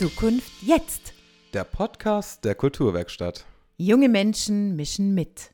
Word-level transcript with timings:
Zukunft 0.00 0.50
jetzt. 0.62 1.12
Der 1.52 1.64
Podcast 1.64 2.42
der 2.46 2.54
Kulturwerkstatt. 2.54 3.44
Junge 3.76 4.08
Menschen 4.08 4.74
mischen 4.74 5.12
mit. 5.12 5.50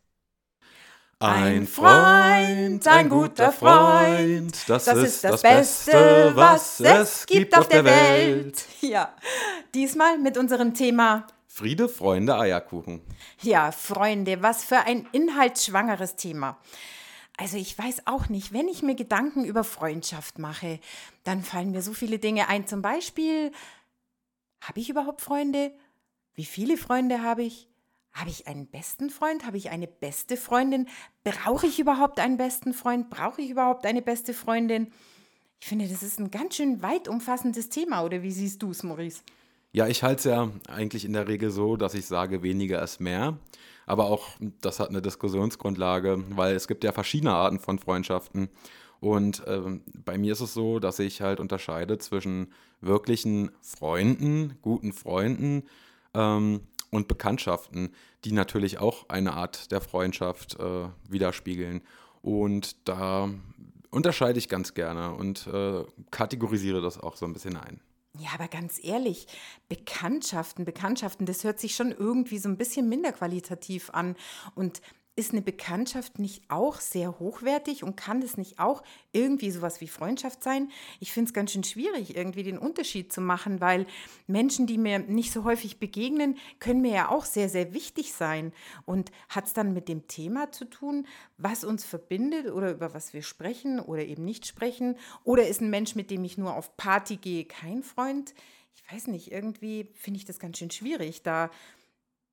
Ein 1.19 1.67
Freund, 1.67 2.87
ein 2.87 3.09
guter 3.09 3.51
Freund, 3.51 4.57
das, 4.69 4.85
das 4.85 4.99
ist 4.99 5.25
das 5.25 5.43
Beste, 5.43 6.31
was 6.37 6.79
es 6.79 7.27
gibt 7.27 7.59
auf 7.59 7.67
der 7.67 7.85
Welt. 7.85 8.65
Ja, 8.83 9.17
diesmal 9.75 10.17
mit 10.19 10.39
unserem 10.39 10.75
Thema 10.75 11.27
Friede, 11.49 11.89
Freunde, 11.89 12.39
Eierkuchen. 12.39 13.01
Ja, 13.43 13.73
Freunde, 13.73 14.43
was 14.43 14.63
für 14.63 14.79
ein 14.79 15.09
inhaltsschwangeres 15.11 16.15
Thema. 16.15 16.57
Also 17.37 17.57
ich 17.57 17.77
weiß 17.77 18.03
auch 18.07 18.29
nicht, 18.29 18.53
wenn 18.53 18.69
ich 18.69 18.85
mir 18.85 18.95
Gedanken 18.95 19.45
über 19.45 19.65
Freundschaft 19.65 20.39
mache, 20.39 20.79
dann 21.25 21.43
fallen 21.43 21.73
mir 21.73 21.83
so 21.83 21.93
viele 21.93 22.21
Dinge 22.21 22.49
ein. 22.49 22.69
Zum 22.69 22.81
Beispiel, 22.81 23.51
habe 24.61 24.81
ich 24.81 24.91
überhaupt 24.91 25.21
Freunde? 25.21 25.73
Wie 26.35 26.45
viele 26.45 26.77
Freunde 26.77 27.23
habe 27.23 27.43
ich? 27.43 27.69
Habe 28.13 28.31
ich 28.31 28.47
einen 28.47 28.67
besten 28.67 29.11
Freund? 29.11 29.47
Habe 29.47 29.59
ich 29.59 29.71
eine 29.71 29.87
beste 29.87 30.37
Freundin? 30.37 30.89
Brauche 31.23 31.67
ich 31.67 31.79
überhaupt 31.79 32.19
einen 32.19 32.39
besten 32.39 32.73
Freund? 32.73 33.11
Brauche 33.11 33.43
ich 33.43 33.51
überhaupt 33.51 33.85
eine 33.85 34.01
beste 34.01 34.33
Freundin? 34.33 34.91
Ich 35.61 35.67
finde, 35.67 35.87
das 35.87 36.03
ist 36.03 36.19
ein 36.19 36.31
ganz 36.31 36.57
schön 36.57 36.83
weit 36.83 37.09
umfassendes 37.09 37.69
Thema, 37.69 38.05
oder 38.05 38.23
wie 38.23 38.31
siehst 38.31 38.63
du 38.63 38.71
es, 38.71 38.83
Maurice? 38.83 39.23
Ja, 39.73 39.87
ich 39.87 40.03
halte 40.03 40.19
es 40.19 40.25
ja 40.25 40.51
eigentlich 40.69 41.05
in 41.05 41.13
der 41.13 41.29
Regel 41.29 41.51
so, 41.51 41.77
dass 41.77 41.95
ich 41.95 42.07
sage, 42.07 42.43
weniger 42.43 42.83
ist 42.83 43.01
mehr. 43.01 43.39
Aber 43.85 44.07
auch 44.07 44.29
das 44.61 44.81
hat 44.81 44.89
eine 44.89 45.03
Diskussionsgrundlage, 45.03 46.25
weil 46.31 46.57
es 46.57 46.67
gibt 46.67 46.85
ja 46.85 46.93
verschiedene 46.93 47.33
Arten 47.33 47.61
von 47.61 47.79
Freundschaften. 47.79 48.49
Und 49.01 49.43
ähm, 49.47 49.83
bei 50.05 50.19
mir 50.19 50.33
ist 50.33 50.41
es 50.41 50.55
so, 50.55 50.79
dass 50.79 50.99
ich 50.99 51.21
halt 51.21 51.41
unterscheide 51.41 51.99
zwischen 51.99 52.53
wirklichen 52.81 53.51
Freunden, 53.61 54.59
guten 54.63 54.93
Freunden 54.93 55.65
ähm, 56.15 56.61
und 56.91 57.09
Bekanntschaften, 57.09 57.95
die 58.25 58.33
natürlich 58.33 58.79
auch 58.79 59.09
eine 59.09 59.35
Art 59.35 59.71
der 59.71 59.81
Freundschaft 59.81 60.59
äh, 60.59 60.89
widerspiegeln. 61.09 61.83
Und 62.23 62.89
da 62.89 63.29
unterscheide 63.91 64.39
ich 64.39 64.49
ganz 64.49 64.75
gerne 64.75 65.15
und 65.15 65.47
äh, 65.47 65.85
kategorisiere 66.11 66.81
das 66.81 66.99
auch 66.99 67.17
so 67.17 67.27
ein 67.27 67.33
bisschen 67.33 67.57
ein. 67.57 67.81
Ja, 68.19 68.31
aber 68.35 68.49
ganz 68.49 68.83
ehrlich, 68.83 69.27
Bekanntschaften, 69.69 70.65
Bekanntschaften, 70.65 71.27
das 71.27 71.45
hört 71.45 71.61
sich 71.61 71.75
schon 71.75 71.93
irgendwie 71.93 72.39
so 72.39 72.49
ein 72.49 72.57
bisschen 72.57 72.89
minder 72.89 73.13
qualitativ 73.13 73.91
an. 73.91 74.17
Und 74.55 74.81
ist 75.17 75.33
eine 75.33 75.41
Bekanntschaft 75.41 76.19
nicht 76.19 76.43
auch 76.51 76.79
sehr 76.79 77.19
hochwertig 77.19 77.83
und 77.83 77.97
kann 77.97 78.21
das 78.21 78.37
nicht 78.37 78.59
auch 78.59 78.83
irgendwie 79.13 79.51
sowas 79.51 79.81
wie 79.81 79.89
Freundschaft 79.89 80.45
sein? 80.45 80.71
Ich 81.01 81.11
finde 81.13 81.31
es 81.31 81.35
ganz 81.35 81.53
schön 81.53 81.65
schwierig, 81.65 82.15
irgendwie 82.15 82.43
den 82.43 82.59
Unterschied 82.59 83.11
zu 83.11 83.23
machen, 83.23 83.63
weil 83.63 83.87
Menschen, 84.27 84.67
die 84.67 84.77
mir 84.77 84.99
nicht 84.99 85.33
so 85.33 85.45
häufig 85.45 85.79
begegnen, 85.79 86.37
können 86.61 86.83
mir 86.83 86.93
ja 86.93 87.09
auch 87.09 87.25
sehr, 87.25 87.49
sehr 87.49 87.73
wichtig 87.73 88.13
sein. 88.13 88.53
Und 88.85 89.11
hat 89.31 89.47
es 89.47 89.55
dann 89.55 89.73
mit 89.73 89.89
dem 89.89 90.07
Thema 90.07 90.53
zu 90.53 90.67
tun, 90.67 91.07
was 91.39 91.65
uns 91.65 91.87
verbindet 91.87 92.53
oder 92.53 92.71
über 92.71 92.93
was 92.93 93.15
wir 93.15 93.23
sprechen 93.23 93.81
oder 93.81 94.05
eben 94.05 94.25
nicht 94.25 94.47
sprechen? 94.47 94.97
Oder 95.25 95.49
ist 95.49 95.63
ein 95.63 95.71
Mensch, 95.71 95.95
mit 95.95 96.11
dem 96.11 96.25
ich 96.25 96.37
nur 96.37 96.55
auf 96.55 96.77
Party 96.77 97.17
gehe, 97.17 97.47
kein 97.47 97.83
Freund? 97.83 98.35
Ich 98.75 98.93
weiß 98.93 99.07
nicht, 99.07 99.33
irgendwie 99.33 99.89
finde 99.95 100.19
ich 100.19 100.27
das 100.27 100.39
ganz 100.39 100.59
schön 100.59 100.71
schwierig, 100.71 101.23
da 101.23 101.51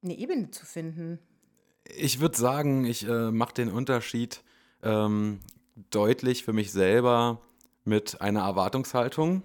eine 0.03 0.17
Ebene 0.17 0.51
zu 0.51 0.65
finden. 0.65 1.19
Ich 1.85 2.19
würde 2.19 2.37
sagen, 2.37 2.85
ich 2.85 3.07
äh, 3.07 3.31
mache 3.31 3.53
den 3.53 3.69
Unterschied 3.69 4.43
ähm, 4.81 5.39
deutlich 5.89 6.43
für 6.43 6.53
mich 6.53 6.71
selber 6.71 7.41
mit 7.83 8.21
einer 8.21 8.41
Erwartungshaltung. 8.41 9.43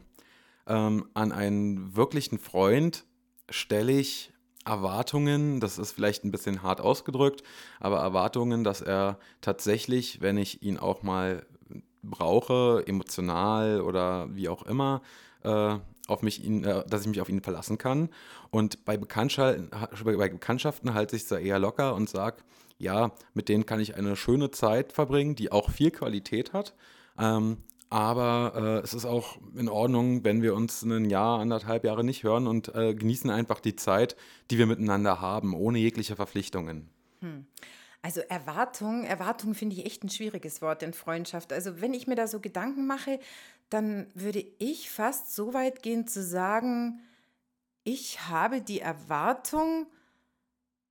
Ähm, 0.67 1.09
an 1.15 1.33
einen 1.33 1.97
wirklichen 1.97 2.39
Freund 2.39 3.05
stelle 3.51 3.93
ich 3.93 4.33
Erwartungen, 4.65 5.61
das 5.61 5.79
ist 5.79 5.93
vielleicht 5.93 6.25
ein 6.25 6.31
bisschen 6.31 6.63
hart 6.63 6.81
ausgedrückt, 6.81 7.43
aber 7.81 7.99
Erwartungen, 8.01 8.65
dass 8.65 8.83
er 8.83 9.19
tatsächlich, 9.41 10.21
wenn 10.21 10.37
ich 10.37 10.63
ihn 10.63 10.77
auch 10.77 11.03
mal 11.03 11.47
brauche, 12.03 12.85
emotional 12.87 13.81
oder 13.81 14.35
wie 14.35 14.49
auch 14.49 14.63
immer, 14.63 15.01
äh, 15.43 15.79
auf 16.09 16.23
mich 16.23 16.43
ihn, 16.43 16.65
äh, 16.65 16.85
dass 16.89 17.03
ich 17.03 17.07
mich 17.07 17.21
auf 17.21 17.29
ihn 17.29 17.41
verlassen 17.41 17.79
kann. 17.79 18.09
Und 18.51 18.85
bei, 18.85 18.97
Bekanntschaften, 18.97 19.71
bei 20.05 20.29
Bekanntschaften 20.29 20.95
halte 20.95 21.15
ich 21.15 21.23
es 21.23 21.29
da 21.29 21.39
eher 21.39 21.61
locker 21.61 21.95
und 21.95 22.09
sage, 22.09 22.39
ja, 22.79 23.13
mit 23.35 23.49
denen 23.49 23.67
kann 23.67 23.81
ich 23.81 23.97
eine 23.97 24.17
schöne 24.17 24.51
Zeit 24.51 24.93
verbringen, 24.93 25.35
die 25.35 25.53
auch 25.53 25.71
viel 25.71 25.91
Qualität 25.91 26.53
hat. 26.53 26.75
Ähm, 27.19 27.59
aber 27.91 28.53
äh, 28.55 28.85
es 28.85 28.93
ist 28.93 29.07
auch 29.07 29.39
in 29.57 29.69
Ordnung, 29.69 30.23
wenn 30.25 30.43
wir 30.43 30.55
uns 30.55 30.83
ein 30.83 31.09
Jahr, 31.09 31.41
anderthalb 31.41 31.85
Jahre 31.85 32.05
nicht 32.05 32.23
hören 32.23 32.47
und 32.47 32.75
äh, 32.75 32.95
genießen 32.95 33.31
einfach 33.31 33.61
die 33.61 33.77
Zeit, 33.77 34.17
die 34.51 34.59
wir 34.59 34.67
miteinander 34.67 35.21
haben, 35.21 35.55
ohne 35.55 35.79
jegliche 35.79 36.17
Verpflichtungen. 36.17 36.91
Hm. 37.21 37.47
Also 38.01 38.21
Erwartung, 38.21 39.05
Erwartung 39.05 39.55
finde 39.55 39.75
ich 39.75 39.85
echt 39.85 40.05
ein 40.05 40.09
schwieriges 40.09 40.63
Wort 40.63 40.83
in 40.83 40.93
Freundschaft. 40.93 41.53
Also 41.53 41.81
wenn 41.81 41.95
ich 41.95 42.07
mir 42.07 42.15
da 42.15 42.29
so 42.29 42.39
Gedanken 42.41 42.87
mache, 42.87 43.19
dann 43.71 44.07
würde 44.15 44.45
ich 44.59 44.91
fast 44.91 45.35
so 45.35 45.55
weit 45.55 45.83
gehen 45.83 46.07
zu 46.07 46.23
sagen, 46.23 47.01
ich 47.85 48.29
habe 48.29 48.61
die 48.61 48.81
Erwartung, 48.81 49.87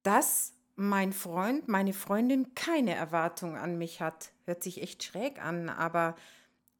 dass 0.03 0.53
mein 0.75 1.11
Freund, 1.11 1.67
meine 1.67 1.93
Freundin 1.93 2.53
keine 2.53 2.93
Erwartung 2.95 3.57
an 3.57 3.77
mich 3.77 4.01
hat. 4.01 4.31
Hört 4.45 4.63
sich 4.63 4.81
echt 4.81 5.03
schräg 5.03 5.43
an, 5.43 5.69
aber 5.69 6.15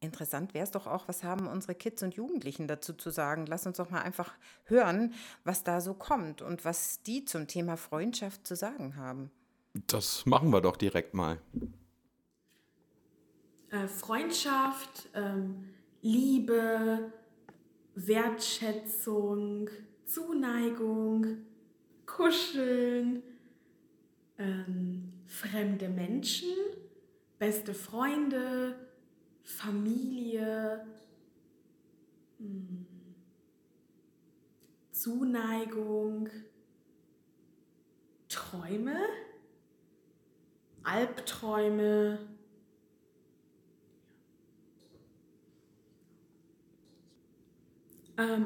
interessant 0.00 0.54
wäre 0.54 0.64
es 0.64 0.70
doch 0.70 0.86
auch, 0.86 1.08
was 1.08 1.24
haben 1.24 1.48
unsere 1.48 1.74
Kids 1.74 2.02
und 2.02 2.14
Jugendlichen 2.14 2.68
dazu 2.68 2.94
zu 2.94 3.10
sagen. 3.10 3.46
Lass 3.46 3.66
uns 3.66 3.78
doch 3.78 3.90
mal 3.90 4.02
einfach 4.02 4.32
hören, 4.64 5.14
was 5.44 5.64
da 5.64 5.80
so 5.80 5.94
kommt 5.94 6.42
und 6.42 6.64
was 6.64 7.02
die 7.02 7.24
zum 7.24 7.48
Thema 7.48 7.76
Freundschaft 7.76 8.46
zu 8.46 8.54
sagen 8.54 8.96
haben. 8.96 9.30
Das 9.86 10.26
machen 10.26 10.50
wir 10.50 10.60
doch 10.60 10.76
direkt 10.76 11.14
mal. 11.14 11.40
Äh, 13.70 13.86
Freundschaft, 13.86 15.10
ähm, 15.14 15.74
Liebe, 16.00 17.12
Wertschätzung, 17.94 19.68
Zuneigung, 20.04 21.38
Kuscheln, 22.06 23.22
ähm, 24.38 25.12
fremde 25.26 25.88
Menschen, 25.88 26.54
beste 27.38 27.74
Freunde, 27.74 28.76
Familie, 29.42 30.86
mh, 32.38 32.46
hm, 32.46 32.86
Zuneigung, 34.92 36.28
Träume. 38.28 38.96
Albträume. 40.82 42.18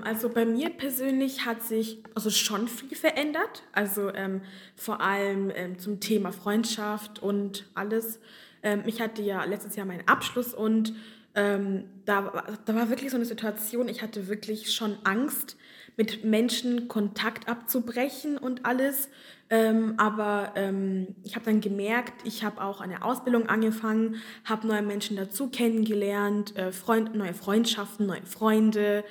Also 0.03 0.29
bei 0.29 0.45
mir 0.45 0.71
persönlich 0.71 1.47
hat 1.47 1.63
sich 1.63 2.03
also 2.15 2.31
schon 2.31 2.69
viel 2.69 2.97
verändert. 2.97 3.63
Also 3.73 4.13
ähm, 4.13 4.43
vor 4.77 5.01
allem 5.01 5.51
ähm, 5.55 5.79
zum 5.79 6.01
Thema 6.01 6.33
Freundschaft 6.33 7.23
und 7.23 7.67
alles. 7.75 8.21
Ähm, 8.63 8.83
ich 8.87 9.01
hatte 9.01 9.23
ja 9.23 9.45
letztes 9.45 9.77
Jahr 9.77 9.87
meinen 9.87 10.07
Abschluss 10.07 10.53
und 10.53 10.95
ähm, 11.35 11.85
da, 12.05 12.45
da 12.67 12.75
war 12.75 12.91
wirklich 12.91 13.11
so 13.11 13.17
eine 13.17 13.25
Situation, 13.25 13.89
ich 13.89 14.03
hatte 14.03 14.29
wirklich 14.29 14.75
schon 14.75 14.99
Angst, 15.05 15.57
mit 15.97 16.25
Menschen 16.25 16.89
Kontakt 16.89 17.49
abzubrechen 17.49 18.39
und 18.39 18.65
alles. 18.65 19.09
Ähm, 19.51 19.95
aber 19.99 20.53
ähm, 20.55 21.09
ich 21.23 21.35
habe 21.35 21.45
dann 21.45 21.61
gemerkt, 21.61 22.27
ich 22.27 22.43
habe 22.45 22.63
auch 22.63 22.81
eine 22.81 23.05
Ausbildung 23.05 23.49
angefangen, 23.49 24.17
habe 24.45 24.67
neue 24.67 24.81
Menschen 24.83 25.17
dazu 25.17 25.51
kennengelernt, 25.51 26.57
äh, 26.57 26.73
Freund, 26.73 27.15
neue 27.15 27.35
Freundschaften, 27.35 28.07
neue 28.07 28.25
Freunde. 28.25 29.05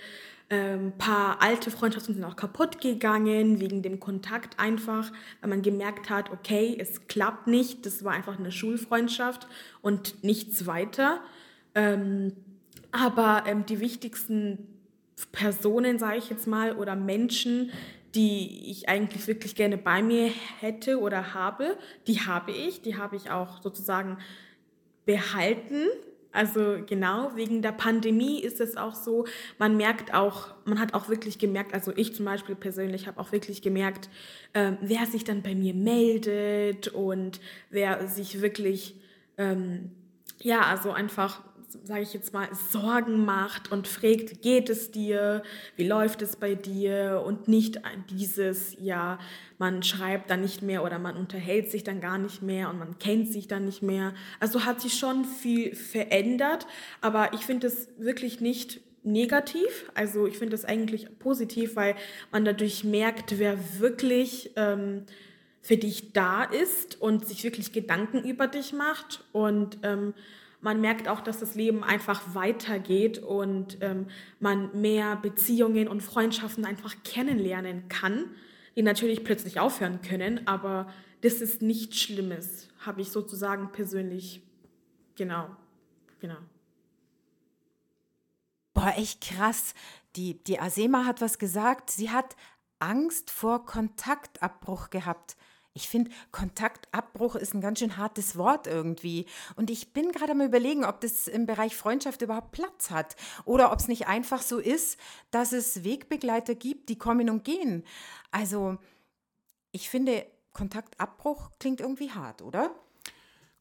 Ein 0.51 0.59
ähm, 0.59 0.93
paar 0.97 1.41
alte 1.41 1.71
Freundschaften 1.71 2.13
sind 2.13 2.25
auch 2.25 2.35
kaputt 2.35 2.81
gegangen 2.81 3.61
wegen 3.61 3.81
dem 3.81 4.01
Kontakt 4.01 4.59
einfach, 4.59 5.09
weil 5.39 5.49
man 5.49 5.61
gemerkt 5.61 6.09
hat, 6.09 6.29
okay, 6.29 6.75
es 6.77 7.07
klappt 7.07 7.47
nicht. 7.47 7.85
Das 7.85 8.03
war 8.03 8.11
einfach 8.11 8.37
eine 8.37 8.51
Schulfreundschaft 8.51 9.47
und 9.81 10.25
nichts 10.25 10.65
weiter. 10.65 11.21
Ähm, 11.73 12.33
aber 12.91 13.43
ähm, 13.47 13.65
die 13.65 13.79
wichtigsten 13.79 14.67
Personen, 15.31 15.99
sage 15.99 16.17
ich 16.17 16.29
jetzt 16.29 16.47
mal, 16.47 16.75
oder 16.75 16.97
Menschen, 16.97 17.71
die 18.13 18.69
ich 18.69 18.89
eigentlich 18.89 19.27
wirklich 19.27 19.55
gerne 19.55 19.77
bei 19.77 20.03
mir 20.03 20.29
hätte 20.59 20.99
oder 20.99 21.33
habe, 21.33 21.77
die 22.07 22.19
habe 22.19 22.51
ich, 22.51 22.81
die 22.81 22.97
habe 22.97 23.15
ich 23.15 23.31
auch 23.31 23.61
sozusagen 23.61 24.17
behalten. 25.05 25.87
Also 26.31 26.77
genau, 26.85 27.31
wegen 27.35 27.61
der 27.61 27.73
Pandemie 27.73 28.39
ist 28.41 28.61
es 28.61 28.77
auch 28.77 28.95
so, 28.95 29.25
man 29.57 29.75
merkt 29.75 30.13
auch, 30.13 30.53
man 30.63 30.79
hat 30.79 30.93
auch 30.93 31.09
wirklich 31.09 31.39
gemerkt, 31.39 31.73
also 31.73 31.91
ich 31.95 32.15
zum 32.15 32.25
Beispiel 32.25 32.55
persönlich 32.55 33.07
habe 33.07 33.19
auch 33.19 33.33
wirklich 33.33 33.61
gemerkt, 33.61 34.09
ähm, 34.53 34.77
wer 34.81 35.05
sich 35.05 35.25
dann 35.25 35.41
bei 35.41 35.55
mir 35.55 35.73
meldet 35.73 36.87
und 36.87 37.41
wer 37.69 38.07
sich 38.07 38.41
wirklich, 38.41 38.95
ähm, 39.37 39.91
ja, 40.39 40.61
also 40.61 40.91
einfach 40.91 41.41
sage 41.83 42.01
ich 42.01 42.13
jetzt 42.13 42.33
mal, 42.33 42.47
Sorgen 42.71 43.25
macht 43.25 43.71
und 43.71 43.87
fragt, 43.87 44.41
geht 44.41 44.69
es 44.69 44.91
dir, 44.91 45.43
wie 45.75 45.87
läuft 45.87 46.21
es 46.21 46.35
bei 46.35 46.55
dir 46.55 47.23
und 47.25 47.47
nicht 47.47 47.81
dieses, 48.09 48.75
ja, 48.79 49.19
man 49.57 49.83
schreibt 49.83 50.29
dann 50.29 50.41
nicht 50.41 50.61
mehr 50.61 50.83
oder 50.83 50.99
man 50.99 51.15
unterhält 51.15 51.69
sich 51.71 51.83
dann 51.83 52.01
gar 52.01 52.17
nicht 52.17 52.41
mehr 52.41 52.69
und 52.69 52.79
man 52.79 52.99
kennt 52.99 53.31
sich 53.31 53.47
dann 53.47 53.65
nicht 53.65 53.81
mehr. 53.81 54.13
Also 54.39 54.65
hat 54.65 54.81
sich 54.81 54.95
schon 54.95 55.25
viel 55.25 55.75
verändert, 55.75 56.67
aber 56.99 57.33
ich 57.33 57.41
finde 57.41 57.67
es 57.67 57.87
wirklich 57.97 58.41
nicht 58.41 58.81
negativ. 59.03 59.91
Also 59.93 60.27
ich 60.27 60.37
finde 60.37 60.55
es 60.55 60.65
eigentlich 60.65 61.07
positiv, 61.19 61.75
weil 61.75 61.95
man 62.31 62.45
dadurch 62.45 62.83
merkt, 62.83 63.39
wer 63.39 63.57
wirklich 63.79 64.51
ähm, 64.55 65.03
für 65.61 65.77
dich 65.77 66.13
da 66.13 66.43
ist 66.43 66.99
und 67.01 67.27
sich 67.27 67.43
wirklich 67.43 67.71
Gedanken 67.71 68.23
über 68.23 68.47
dich 68.47 68.73
macht 68.73 69.23
und 69.31 69.77
ähm, 69.83 70.13
man 70.61 70.79
merkt 70.79 71.07
auch, 71.07 71.21
dass 71.21 71.39
das 71.39 71.55
Leben 71.55 71.83
einfach 71.83 72.35
weitergeht 72.35 73.19
und 73.19 73.77
ähm, 73.81 74.07
man 74.39 74.79
mehr 74.79 75.15
Beziehungen 75.15 75.87
und 75.87 76.01
Freundschaften 76.01 76.65
einfach 76.65 76.95
kennenlernen 77.03 77.87
kann, 77.89 78.31
die 78.75 78.83
natürlich 78.83 79.23
plötzlich 79.23 79.59
aufhören 79.59 80.01
können, 80.01 80.47
aber 80.47 80.87
das 81.21 81.41
ist 81.41 81.61
nichts 81.61 81.99
Schlimmes, 81.99 82.69
habe 82.79 83.01
ich 83.01 83.11
sozusagen 83.11 83.71
persönlich, 83.71 84.41
genau, 85.15 85.47
genau. 86.19 86.37
Boah, 88.73 88.93
echt 88.97 89.21
krass. 89.21 89.73
Die, 90.15 90.43
die 90.43 90.59
Asema 90.59 91.05
hat 91.05 91.21
was 91.21 91.37
gesagt. 91.37 91.91
Sie 91.91 92.09
hat 92.09 92.35
Angst 92.79 93.29
vor 93.29 93.65
Kontaktabbruch 93.65 94.89
gehabt. 94.89 95.37
Ich 95.73 95.87
finde, 95.87 96.11
Kontaktabbruch 96.31 97.35
ist 97.35 97.53
ein 97.53 97.61
ganz 97.61 97.79
schön 97.79 97.95
hartes 97.95 98.37
Wort 98.37 98.67
irgendwie. 98.67 99.25
Und 99.55 99.69
ich 99.69 99.93
bin 99.93 100.11
gerade 100.11 100.35
mal 100.35 100.47
überlegen, 100.47 100.83
ob 100.83 100.99
das 100.99 101.27
im 101.27 101.45
Bereich 101.45 101.77
Freundschaft 101.77 102.21
überhaupt 102.21 102.51
Platz 102.51 102.91
hat. 102.91 103.15
Oder 103.45 103.71
ob 103.71 103.79
es 103.79 103.87
nicht 103.87 104.07
einfach 104.07 104.41
so 104.41 104.57
ist, 104.57 104.99
dass 105.31 105.53
es 105.53 105.85
Wegbegleiter 105.85 106.55
gibt, 106.55 106.89
die 106.89 106.97
kommen 106.97 107.29
und 107.29 107.45
gehen. 107.45 107.85
Also, 108.31 108.77
ich 109.71 109.89
finde, 109.89 110.25
Kontaktabbruch 110.51 111.51
klingt 111.57 111.79
irgendwie 111.79 112.11
hart, 112.11 112.41
oder? 112.41 112.71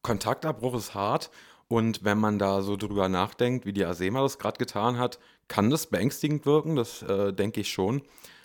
Kontaktabbruch 0.01 0.75
ist 0.75 0.93
hart. 0.93 1.31
Und 1.69 2.03
wenn 2.03 2.17
man 2.17 2.37
da 2.37 2.61
so 2.61 2.75
drüber 2.75 3.07
nachdenkt, 3.07 3.65
wie 3.65 3.71
die 3.71 3.85
Asema 3.85 4.21
das 4.21 4.37
gerade 4.37 4.57
getan 4.57 4.97
hat, 4.97 5.19
kann 5.47 5.69
das 5.69 5.87
beängstigend 5.87 6.45
wirken, 6.45 6.75
das 6.75 7.01
äh, 7.03 7.31
denke 7.31 7.61
ich 7.61 7.71
schon. 7.71 8.01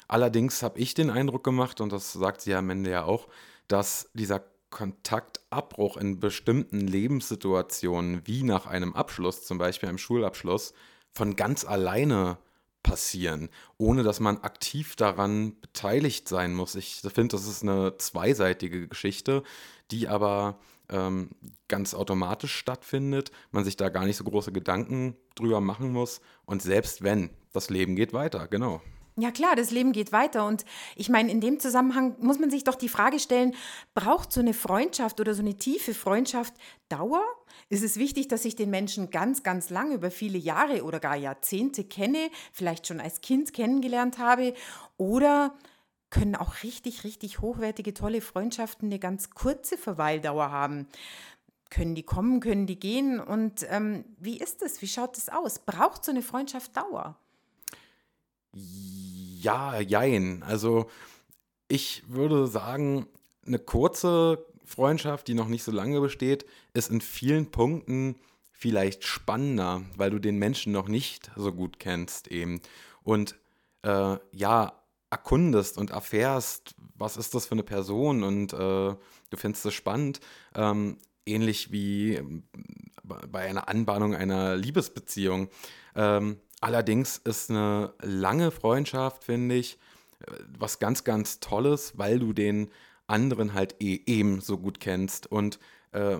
Allerdings 0.07 0.63
habe 0.63 0.79
ich 0.79 0.95
den 0.95 1.11
Eindruck 1.11 1.43
gemacht, 1.43 1.81
und 1.81 1.93
das 1.93 2.13
sagt 2.13 2.41
sie 2.41 2.55
am 2.55 2.71
Ende 2.71 2.91
ja 2.91 3.03
auch, 3.05 3.27
dass 3.69 4.11
dieser 4.15 4.43
Kontaktabbruch 4.71 5.97
in 5.97 6.21
bestimmten 6.21 6.81
Lebenssituationen, 6.81 8.27
wie 8.27 8.43
nach 8.43 8.67
einem 8.67 8.95
Abschluss, 8.95 9.45
zum 9.45 9.59
Beispiel 9.59 9.89
einem 9.89 9.99
Schulabschluss, 9.99 10.75
von 11.13 11.37
ganz 11.37 11.65
alleine 11.65 12.39
passieren, 12.83 13.49
ohne 13.79 14.03
dass 14.03 14.21
man 14.21 14.39
aktiv 14.39 14.95
daran 14.97 15.59
beteiligt 15.61 16.29
sein 16.29 16.55
muss. 16.55 16.75
Ich 16.75 17.01
finde, 17.01 17.37
das 17.37 17.47
ist 17.47 17.63
eine 17.63 17.97
zweiseitige 17.99 18.87
Geschichte, 18.87 19.43
die 19.91 20.09
aber 20.09 20.59
ähm, 20.89 21.31
ganz 21.69 21.95
automatisch 21.95 22.55
stattfindet, 22.55 23.33
man 23.51 23.65
sich 23.65 23.77
da 23.77 23.89
gar 23.89 24.05
nicht 24.05 24.17
so 24.17 24.25
große 24.25 24.53
Gedanken 24.53 25.17
drüber 25.35 25.61
machen 25.61 25.93
muss. 25.93 26.21
Und 26.45 26.63
selbst 26.63 27.03
wenn, 27.03 27.31
das 27.53 27.71
Leben 27.71 27.97
geht 27.97 28.13
weiter, 28.13 28.47
genau. 28.47 28.83
Ja 29.19 29.31
klar, 29.31 29.57
das 29.57 29.71
Leben 29.71 29.93
geht 29.93 30.13
weiter 30.13 30.47
und 30.47 30.67
ich 30.95 31.09
meine, 31.09 31.31
in 31.33 31.41
dem 31.41 31.59
Zusammenhang 31.59 32.17
muss 32.21 32.39
man 32.39 32.51
sich 32.51 32.65
doch 32.65 32.75
die 32.75 32.91
Frage 32.91 33.19
stellen, 33.19 33.55
braucht 33.95 34.31
so 34.31 34.41
eine 34.41 34.53
Freundschaft 34.53 35.21
oder 35.21 35.33
so 35.33 35.41
eine 35.41 35.57
tiefe 35.57 35.95
Freundschaft 35.95 36.53
Dauer? 36.91 37.23
Ist 37.71 37.83
es 37.83 37.97
wichtig, 37.97 38.29
dass 38.29 38.45
ich 38.45 38.57
den 38.57 38.69
Menschen 38.69 39.11
ganz, 39.11 39.43
ganz 39.43 39.71
lang 39.71 39.93
über 39.93 40.11
viele 40.11 40.37
Jahre 40.37 40.85
oder 40.85 41.01
gar 41.01 41.17
Jahrzehnte 41.17 41.83
kenne, 41.83 42.29
vielleicht 42.53 42.87
schon 42.87 43.01
als 43.01 43.23
Kind 43.23 43.55
kennengelernt 43.55 44.19
habe? 44.19 44.53
Oder 44.99 45.55
können 46.11 46.37
auch 46.37 46.63
richtig, 46.63 47.05
richtig 47.05 47.41
hochwertige, 47.41 47.95
tolle 47.95 48.21
Freundschaften 48.21 48.89
eine 48.89 48.99
ganz 48.99 49.31
kurze 49.31 49.79
Verweildauer 49.79 50.51
haben? 50.51 50.89
Können 51.71 51.95
die 51.95 52.03
kommen, 52.03 52.41
können 52.41 52.67
die 52.67 52.79
gehen? 52.79 53.19
Und 53.19 53.67
ähm, 53.71 54.05
wie 54.19 54.39
ist 54.39 54.61
es? 54.61 54.83
Wie 54.83 54.89
schaut 54.89 55.17
es 55.17 55.31
aus? 55.31 55.61
Braucht 55.61 56.05
so 56.05 56.11
eine 56.11 56.23
Freundschaft 56.23 56.77
Dauer? 56.77 57.19
Ja, 58.57 59.79
jein. 59.81 60.43
Also 60.43 60.87
ich 61.69 62.05
würde 62.09 62.47
sagen, 62.47 63.07
eine 63.47 63.59
kurze 63.59 64.47
Freundschaft, 64.65 65.29
die 65.29 65.35
noch 65.35 65.49
nicht 65.49 65.63
so 65.63 65.73
lange 65.73 66.01
besteht, 66.01 66.47
ist 66.73 66.91
in 66.91 67.01
vielen 67.01 67.51
Punkten 67.51 68.17
vielleicht 68.51 69.05
spannender, 69.05 69.83
weil 69.97 70.11
du 70.11 70.19
den 70.19 70.39
Menschen 70.39 70.73
noch 70.73 70.89
nicht 70.89 71.31
so 71.37 71.53
gut 71.53 71.79
kennst 71.79 72.29
eben. 72.29 72.63
Und 73.03 73.37
äh, 73.83 74.17
ja, 74.33 74.73
erkundest 75.11 75.77
und 75.77 75.91
erfährst, 75.91 76.75
was 76.95 77.17
ist 77.17 77.35
das 77.35 77.47
für 77.47 77.53
eine 77.53 77.63
Person 77.63 78.23
und 78.23 78.55
äh, 78.55 78.57
du 78.57 79.37
findest 79.37 79.67
es 79.67 79.75
spannend. 79.75 80.21
Ähm, 80.55 80.97
ähnlich 81.27 81.71
wie 81.71 82.21
bei 83.03 83.49
einer 83.49 83.69
Anbahnung 83.69 84.15
einer 84.15 84.57
Liebesbeziehung. 84.57 85.49
Ähm, 85.95 86.41
Allerdings 86.67 87.19
ist 87.19 87.49
eine 87.49 87.93
lange 88.03 88.51
Freundschaft, 88.51 89.23
finde 89.23 89.55
ich, 89.55 89.79
äh, 90.19 90.33
was 90.59 90.81
ganz, 90.81 91.05
ganz 91.05 91.39
Tolles, 91.39 91.97
weil 91.97 92.19
du 92.19 92.33
den 92.33 92.73
anderen 93.07 93.55
halt 93.55 93.77
eh 93.81 94.01
eben 94.07 94.41
so 94.41 94.59
gut 94.59 94.81
kennst. 94.81 95.31
Und 95.31 95.61
äh, 95.93 96.19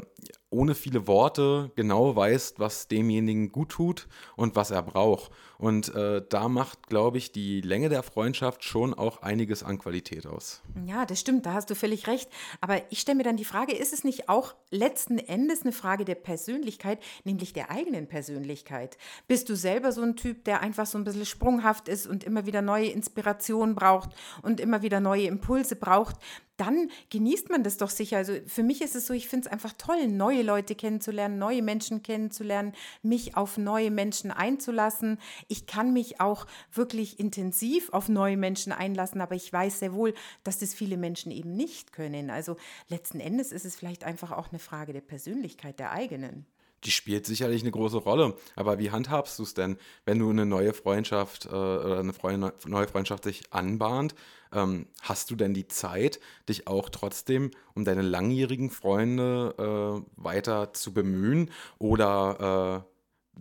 ohne 0.51 0.75
viele 0.75 1.07
Worte 1.07 1.73
genau 1.75 2.15
weißt, 2.15 2.59
was 2.59 2.89
demjenigen 2.89 3.51
gut 3.51 3.71
tut 3.71 4.09
und 4.37 4.57
was 4.57 4.71
er 4.71 4.83
braucht. 4.83 5.31
Und 5.59 5.95
äh, 5.95 6.23
da 6.29 6.49
macht, 6.49 6.87
glaube 6.87 7.19
ich, 7.19 7.33
die 7.33 7.63
Länge 7.63 7.89
der 7.89 8.03
Freundschaft 8.03 8.63
schon 8.63 8.93
auch 8.93 9.23
einiges 9.23 9.63
an 9.63 9.79
Qualität 9.79 10.27
aus. 10.27 10.63
Ja, 10.87 11.07
das 11.07 11.21
stimmt, 11.21 11.47
da 11.47 11.55
hast 11.55 11.71
du 11.71 11.75
völlig 11.75 12.07
recht. 12.07 12.29
Aber 12.61 12.81
ich 12.91 13.01
stelle 13.01 13.17
mir 13.17 13.23
dann 13.23 13.39
die 13.39 13.45
Frage, 13.45 13.75
ist 13.75 13.93
es 13.93 14.05
nicht 14.05 14.29
auch 14.29 14.55
letzten 14.71 15.19
Endes 15.19 15.63
eine 15.63 15.73
Frage 15.73 16.05
der 16.05 16.15
Persönlichkeit, 16.15 17.01
nämlich 17.25 17.53
der 17.53 17.71
eigenen 17.71 18.07
Persönlichkeit? 18.07 18.99
Bist 19.29 19.49
du 19.49 19.57
selber 19.57 19.93
so 19.93 20.03
ein 20.03 20.17
Typ, 20.17 20.45
der 20.45 20.61
einfach 20.61 20.87
so 20.87 20.99
ein 20.99 21.05
bisschen 21.05 21.27
sprunghaft 21.27 21.89
ist 21.89 22.07
und 22.07 22.23
immer 22.23 22.47
wieder 22.47 22.63
neue 22.63 22.89
Inspirationen 22.89 23.75
braucht 23.75 24.11
und 24.43 24.61
immer 24.61 24.83
wieder 24.83 25.01
neue 25.01 25.27
Impulse 25.27 25.77
braucht? 25.77 26.17
dann 26.57 26.91
genießt 27.11 27.51
man 27.51 27.63
das 27.63 27.77
doch 27.77 27.91
sicher. 27.91 28.17
Also 28.17 28.35
für 28.47 28.63
mich 28.63 28.81
ist 28.81 28.97
es 28.97 29.07
so, 29.07 29.13
ich 29.13 29.29
finde 29.29 29.47
es 29.47 29.53
einfach 29.53 29.73
toll, 29.77 30.09
neue 30.09 30.36
Leute 30.43 30.75
kennenzulernen, 30.75 31.39
neue 31.39 31.63
Menschen 31.63 32.03
kennenzulernen, 32.03 32.73
mich 33.03 33.37
auf 33.37 33.59
neue 33.59 33.91
Menschen 33.91 34.31
einzulassen. 34.31 35.19
Ich 35.49 35.67
kann 35.67 35.93
mich 35.93 36.21
auch 36.21 36.47
wirklich 36.73 37.19
intensiv 37.21 37.91
auf 37.93 38.09
neue 38.09 38.37
Menschen 38.37 38.73
einlassen, 38.73 39.21
aber 39.21 39.35
ich 39.35 39.53
weiß 39.53 39.81
sehr 39.81 39.93
wohl, 39.93 40.15
dass 40.45 40.59
das 40.59 40.75
viele 40.75 40.97
Menschen 40.97 41.33
eben 41.33 41.55
nicht 41.55 41.93
können. 41.93 42.31
Also 42.31 42.57
letzten 42.89 43.21
Endes 43.21 43.53
ist 43.53 43.65
es 43.65 43.77
vielleicht 43.77 44.05
einfach 44.05 44.33
auch 44.33 44.51
eine 44.51 44.59
Frage 44.59 44.93
der 44.93 45.01
Persönlichkeit 45.01 45.79
der 45.79 45.93
eigenen 45.93 46.47
die 46.85 46.91
spielt 46.91 47.27
sicherlich 47.27 47.63
eine 47.63 47.71
große 47.71 47.99
Rolle. 47.99 48.37
Aber 48.55 48.79
wie 48.79 48.91
handhabst 48.91 49.39
du 49.39 49.43
es 49.43 49.55
denn, 49.55 49.79
wenn 50.05 50.19
du 50.19 50.31
eine 50.31 50.47
neue 50.47 50.73
Freundschaft 50.73 51.47
äh, 51.47 51.49
oder 51.49 51.99
eine 51.99 52.13
Freund 52.13 52.67
neue 52.67 52.89
Freundschaft 52.89 53.25
sich 53.25 53.53
anbahnt? 53.53 54.15
Ähm, 54.53 54.87
hast 55.01 55.31
du 55.31 55.37
denn 55.37 55.55
die 55.55 55.69
Zeit, 55.69 56.21
dich 56.49 56.69
auch 56.69 56.89
trotzdem 56.89 57.51
um 57.75 57.85
deine 57.85 58.03
langjährigen 58.03 58.71
Freunde 58.71 59.55
äh, 59.59 60.23
weiter 60.23 60.73
zu 60.73 60.93
bemühen? 60.93 61.51
Oder 61.79 62.85
äh, 62.85 63.41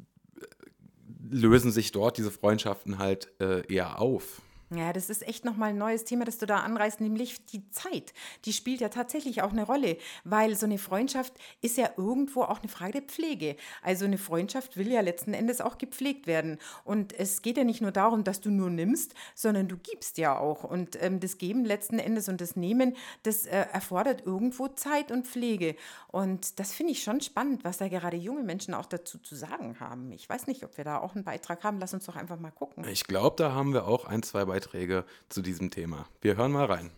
lösen 1.30 1.72
sich 1.72 1.92
dort 1.92 2.18
diese 2.18 2.32
Freundschaften 2.32 2.98
halt 2.98 3.30
äh, 3.40 3.66
eher 3.72 4.00
auf? 4.00 4.42
Ja, 4.74 4.94
das 4.94 5.12
ist 5.12 5.28
echt 5.28 5.46
nochmal 5.46 5.70
ein 5.70 5.78
neues 5.78 6.06
Thema, 6.06 6.26
das 6.26 6.40
du 6.40 6.48
da 6.48 6.58
anreißt, 6.62 7.00
nämlich 7.00 7.46
die 7.46 7.70
Zeit. 7.70 8.14
Die 8.46 8.54
spielt 8.54 8.82
ja 8.82 8.90
tatsächlich 8.90 9.44
auch 9.44 9.52
eine 9.52 9.64
Rolle, 9.64 9.98
weil 10.24 10.56
so 10.56 10.66
eine 10.66 10.80
Freundschaft 10.80 11.34
ist 11.62 11.78
ja 11.78 11.92
irgendwo 11.98 12.42
auch 12.42 12.60
eine 12.60 12.70
Frage 12.70 12.94
der 12.94 13.02
Pflege. 13.04 13.58
Also 13.84 14.06
eine 14.06 14.18
Freundschaft 14.18 14.76
will 14.76 14.92
ja 14.92 15.02
letzten 15.02 15.36
Endes 15.36 15.62
auch 15.62 15.78
gepflegt 15.78 16.26
werden. 16.26 16.58
Und 16.84 17.14
es 17.14 17.44
geht 17.44 17.58
ja 17.58 17.64
nicht 17.64 17.82
nur 17.82 17.92
darum, 17.92 18.24
dass 18.24 18.42
du 18.42 18.50
nur 18.50 18.72
nimmst, 18.72 19.14
sondern 19.36 19.68
du 19.68 19.78
gibst 19.78 20.18
ja 20.18 20.38
auch. 20.38 20.64
Und 20.64 21.02
ähm, 21.02 21.20
das 21.20 21.38
Geben 21.38 21.64
letzten 21.64 22.00
Endes 22.00 22.28
und 22.28 22.42
das 22.42 22.56
Nehmen, 22.56 22.96
das 23.22 23.46
äh, 23.46 23.68
erfordert 23.72 24.26
irgendwo 24.26 24.68
Zeit 24.70 25.12
und 25.12 25.28
Pflege. 25.28 25.76
Und 26.08 26.60
das 26.60 26.74
finde 26.74 26.94
ich 26.94 27.04
schon 27.04 27.22
spannend, 27.22 27.64
was 27.64 27.78
da 27.78 27.88
gerade 27.88 28.18
junge 28.18 28.42
Menschen 28.42 28.74
auch 28.74 28.88
dazu 28.88 29.20
zu 29.20 29.36
sagen 29.36 29.80
haben. 29.80 30.12
Ich 30.12 30.28
weiß 30.28 30.48
nicht, 30.48 30.64
ob 30.64 30.76
wir 30.78 30.86
da 30.86 30.98
auch 30.98 31.14
einen 31.14 31.24
Beitrag 31.24 31.64
haben. 31.64 31.80
Lass 31.80 31.94
uns 31.94 32.06
doch 32.06 32.16
einfach 32.16 32.40
mal 32.40 32.52
gucken. 32.52 32.84
Ich 32.88 33.04
glaube, 33.04 33.36
da 33.38 33.52
haben 33.52 33.72
wir 33.72 33.86
auch 33.88 34.06
ein, 34.06 34.24
zwei 34.24 34.46
Beiträge 34.46 34.55
Beiträge 34.56 35.04
zu 35.28 35.42
diesem 35.42 35.70
Thema. 35.70 36.08
Wir 36.22 36.38
hören 36.38 36.54
mal 36.54 36.66
rein. 36.66 36.90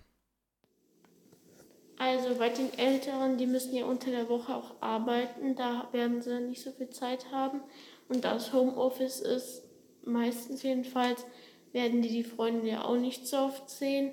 Also 1.98 2.36
bei 2.38 2.50
den 2.50 2.72
Älteren, 2.78 3.40
die 3.40 3.48
müssen 3.48 3.76
ja 3.76 3.86
unter 3.86 4.12
der 4.12 4.30
Woche 4.30 4.56
auch 4.56 4.76
arbeiten, 4.80 5.56
da 5.56 5.88
werden 5.92 6.22
sie 6.22 6.40
nicht 6.40 6.62
so 6.62 6.72
viel 6.72 6.92
Zeit 6.92 7.32
haben. 7.32 7.62
Und 8.10 8.24
da 8.24 8.36
es 8.36 8.54
Homeoffice 8.54 9.22
ist, 9.22 9.64
meistens 10.06 10.62
jedenfalls, 10.62 11.26
werden 11.72 12.04
die 12.04 12.10
die 12.10 12.24
Freunde 12.24 12.68
ja 12.68 12.86
auch 12.86 12.98
nicht 12.98 13.26
so 13.26 13.38
oft 13.38 13.68
sehen. 13.72 14.12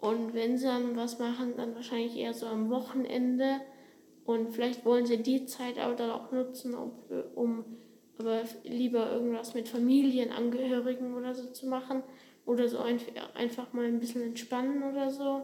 Und 0.00 0.32
wenn 0.32 0.56
sie 0.56 0.64
dann 0.64 0.96
was 0.96 1.18
machen, 1.18 1.58
dann 1.58 1.74
wahrscheinlich 1.74 2.16
eher 2.16 2.32
so 2.32 2.46
am 2.46 2.70
Wochenende. 2.70 3.60
Und 4.24 4.54
vielleicht 4.54 4.86
wollen 4.86 5.04
sie 5.04 5.22
die 5.22 5.44
Zeit 5.44 5.78
aber 5.78 5.94
dann 5.94 6.10
auch 6.10 6.32
nutzen, 6.32 6.74
um, 6.74 6.92
um 7.34 7.64
aber 8.18 8.44
lieber 8.64 9.12
irgendwas 9.12 9.52
mit 9.52 9.68
Familienangehörigen 9.68 11.14
oder 11.14 11.34
so 11.34 11.50
zu 11.50 11.66
machen 11.66 12.02
oder 12.46 12.68
so 12.68 12.78
ein, 12.78 12.98
einfach 13.34 13.72
mal 13.72 13.84
ein 13.84 14.00
bisschen 14.00 14.22
entspannen 14.22 14.82
oder 14.82 15.10
so. 15.10 15.42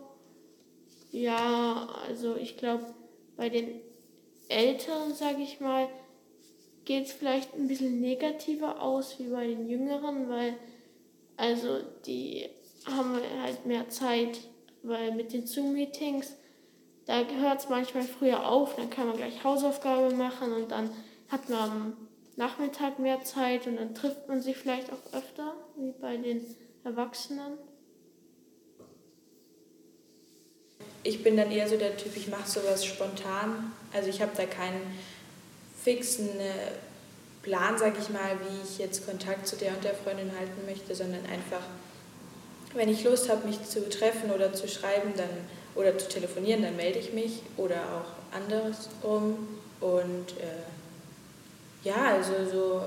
Ja, 1.11 1.89
also 2.09 2.37
ich 2.37 2.57
glaube, 2.57 2.87
bei 3.37 3.51
den 3.51 3.81
Älteren, 4.49 5.13
sage 5.13 5.43
ich 5.43 5.61
mal, 5.61 5.89
geht 6.85 7.07
es 7.07 7.13
vielleicht 7.13 7.55
ein 7.55 7.69
bisschen 7.69 8.01
negativer 8.01 8.81
aus 8.81 9.19
wie 9.19 9.29
bei 9.29 9.47
den 9.47 9.69
Jüngeren, 9.69 10.29
weil 10.29 10.55
also 11.37 11.81
die 12.07 12.49
haben 12.87 13.19
halt 13.43 13.67
mehr 13.67 13.89
Zeit, 13.89 14.41
weil 14.83 15.13
mit 15.13 15.33
den 15.33 15.47
Zoom-Meetings, 15.47 16.37
da 17.07 17.25
hört 17.25 17.61
es 17.61 17.69
manchmal 17.69 18.05
früher 18.05 18.49
auf, 18.49 18.77
dann 18.77 18.91
kann 18.91 19.09
man 19.09 19.17
gleich 19.17 19.43
Hausaufgabe 19.43 20.15
machen 20.15 20.53
und 20.53 20.71
dann 20.71 20.91
hat 21.29 21.49
man 21.49 21.71
am 21.71 21.97
Nachmittag 22.37 22.99
mehr 22.99 23.23
Zeit 23.23 23.67
und 23.67 23.77
dann 23.77 23.95
trifft 23.95 24.29
man 24.29 24.41
sich 24.41 24.57
vielleicht 24.57 24.93
auch 24.93 25.13
öfter, 25.13 25.55
wie 25.77 25.93
bei 25.93 26.17
den 26.17 26.45
Erwachsenen. 26.85 27.59
Ich 31.05 31.23
bin 31.23 31.37
dann 31.37 31.51
eher 31.51 31.69
so 31.69 31.77
der 31.77 31.97
Typ, 31.97 32.17
ich 32.17 32.29
mache 32.29 32.49
sowas 32.49 32.85
spontan. 32.85 33.73
Also 33.93 34.09
ich 34.09 34.23
habe 34.23 34.33
da 34.37 34.47
keinen 34.47 34.81
fixen 35.83 36.29
äh, 36.39 36.73
Plan, 37.43 37.77
sage 37.77 37.97
ich 38.01 38.09
mal, 38.09 38.39
wie 38.41 38.63
ich 38.63 38.79
jetzt 38.79 39.07
Kontakt 39.07 39.47
zu 39.49 39.57
der 39.57 39.73
und 39.73 39.83
der 39.83 39.95
Freundin 39.95 40.31
halten 40.37 40.65
möchte, 40.65 40.95
sondern 40.95 41.27
einfach, 41.27 41.63
wenn 42.75 42.89
ich 42.89 43.03
Lust 43.03 43.29
habe, 43.29 43.47
mich 43.49 43.63
zu 43.65 43.89
treffen 43.89 44.31
oder 44.31 44.53
zu 44.53 44.69
schreiben 44.69 45.13
dann, 45.17 45.29
oder 45.75 45.97
zu 45.99 46.09
telefonieren, 46.09 46.63
dann 46.63 46.77
melde 46.77 46.99
ich 46.99 47.13
mich 47.13 47.43
oder 47.57 47.77
auch 47.77 48.37
andersrum. 48.37 49.49
Und 49.81 50.31
äh, 50.39 50.63
ja, 51.83 52.15
also 52.15 52.33
so, 52.51 52.83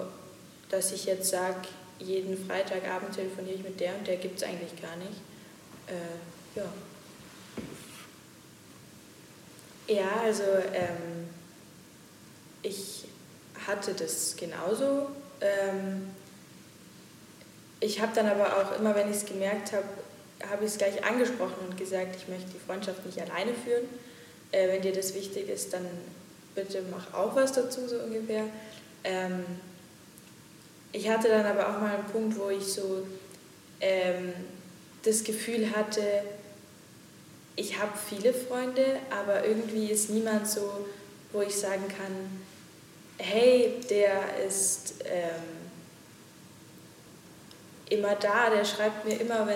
dass 0.70 0.94
ich 0.94 1.06
jetzt 1.06 1.30
sage, 1.30 1.68
jeden 2.00 2.46
Freitagabend 2.46 3.16
telefoniere 3.16 3.56
ich 3.56 3.64
mit 3.64 3.80
der 3.80 3.96
und 3.96 4.08
der 4.08 4.18
gibt 4.18 4.38
es 4.38 4.44
eigentlich 4.44 4.82
gar 4.82 4.96
nicht. 4.98 5.22
Äh, 5.88 6.60
ja. 6.60 6.66
Ja, 9.88 10.22
also 10.24 10.44
ähm, 10.74 11.30
ich 12.64 13.06
hatte 13.68 13.94
das 13.94 14.36
genauso. 14.36 15.10
Ähm, 15.42 16.10
ich 17.80 18.02
habe 18.02 18.12
dann 18.16 18.28
aber 18.28 18.58
auch 18.58 18.80
immer, 18.80 18.96
wenn 18.96 19.10
ich 19.10 19.18
es 19.18 19.26
gemerkt 19.26 19.74
habe, 19.74 19.86
habe 20.50 20.66
ich 20.66 20.72
es 20.72 20.78
gleich 20.78 21.04
angesprochen 21.04 21.56
und 21.68 21.78
gesagt, 21.78 22.16
ich 22.16 22.28
möchte 22.28 22.50
die 22.52 22.60
Freundschaft 22.60 23.06
nicht 23.06 23.22
alleine 23.22 23.54
führen. 23.54 23.86
Äh, 24.52 24.70
wenn 24.70 24.82
dir 24.82 24.94
das 24.94 25.14
wichtig 25.14 25.50
ist, 25.50 25.74
dann 25.74 25.86
bitte 26.56 26.84
mach 26.90 27.14
auch 27.14 27.36
was 27.36 27.52
dazu, 27.52 27.88
so 27.88 28.00
ungefähr. 28.00 28.46
Ähm, 29.04 29.44
ich 30.96 31.10
hatte 31.10 31.28
dann 31.28 31.46
aber 31.46 31.68
auch 31.68 31.82
mal 31.82 31.96
einen 31.96 32.06
Punkt, 32.06 32.40
wo 32.40 32.50
ich 32.50 32.64
so 32.64 33.06
ähm, 33.82 34.34
das 35.04 35.24
Gefühl 35.26 35.70
hatte, 35.76 36.02
ich 37.58 37.80
habe 37.80 37.92
viele 37.98 38.34
Freunde, 38.34 39.00
aber 39.10 39.46
irgendwie 39.46 39.92
ist 39.92 40.10
niemand 40.10 40.48
so, 40.48 40.88
wo 41.34 41.42
ich 41.42 41.56
sagen 41.56 41.84
kann, 41.90 42.44
hey, 43.18 43.82
der 43.90 44.46
ist 44.48 44.96
ähm, 45.06 45.44
immer 47.90 48.16
da, 48.16 48.50
der 48.50 48.64
schreibt 48.64 49.06
mir 49.06 49.20
immer, 49.20 49.48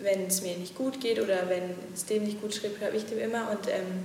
wenn 0.00 0.26
es 0.26 0.40
mir 0.40 0.56
nicht 0.56 0.74
gut 0.74 1.00
geht 1.00 1.20
oder 1.20 1.50
wenn 1.50 1.74
es 1.94 2.06
dem 2.06 2.24
nicht 2.24 2.40
gut 2.40 2.54
schreibt, 2.54 2.78
schreibe 2.78 2.96
ich 2.96 3.04
dem 3.04 3.18
immer. 3.18 3.50
Und 3.50 3.68
ähm, 3.68 4.04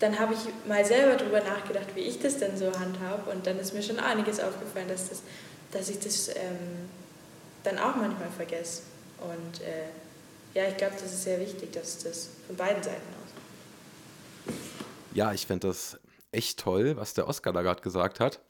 dann 0.00 0.18
habe 0.18 0.34
ich 0.34 0.40
mal 0.66 0.84
selber 0.84 1.16
darüber 1.16 1.40
nachgedacht, 1.40 1.94
wie 1.94 2.00
ich 2.00 2.18
das 2.18 2.38
denn 2.38 2.56
so 2.56 2.66
handhabe. 2.66 3.30
Und 3.30 3.46
dann 3.46 3.58
ist 3.58 3.74
mir 3.74 3.82
schon 3.82 4.00
einiges 4.00 4.40
aufgefallen, 4.40 4.88
dass, 4.88 5.10
das, 5.10 5.22
dass 5.72 5.88
ich 5.90 5.98
das 5.98 6.28
ähm, 6.28 6.88
dann 7.62 7.78
auch 7.78 7.94
manchmal 7.96 8.30
vergesse. 8.30 8.82
Und 9.20 9.60
äh, 9.60 9.88
ja, 10.54 10.68
ich 10.68 10.76
glaube, 10.78 10.94
das 10.94 11.12
ist 11.12 11.24
sehr 11.24 11.38
wichtig, 11.38 11.72
dass 11.72 11.98
das 12.02 12.30
von 12.46 12.56
beiden 12.56 12.82
Seiten 12.82 13.02
aus. 13.22 14.54
Ja, 15.12 15.32
ich 15.34 15.46
finde 15.46 15.68
das 15.68 15.98
echt 16.32 16.58
toll, 16.58 16.96
was 16.96 17.12
der 17.12 17.28
Oscar 17.28 17.52
da 17.52 17.60
gerade 17.60 17.82
gesagt 17.82 18.20
hat, 18.20 18.40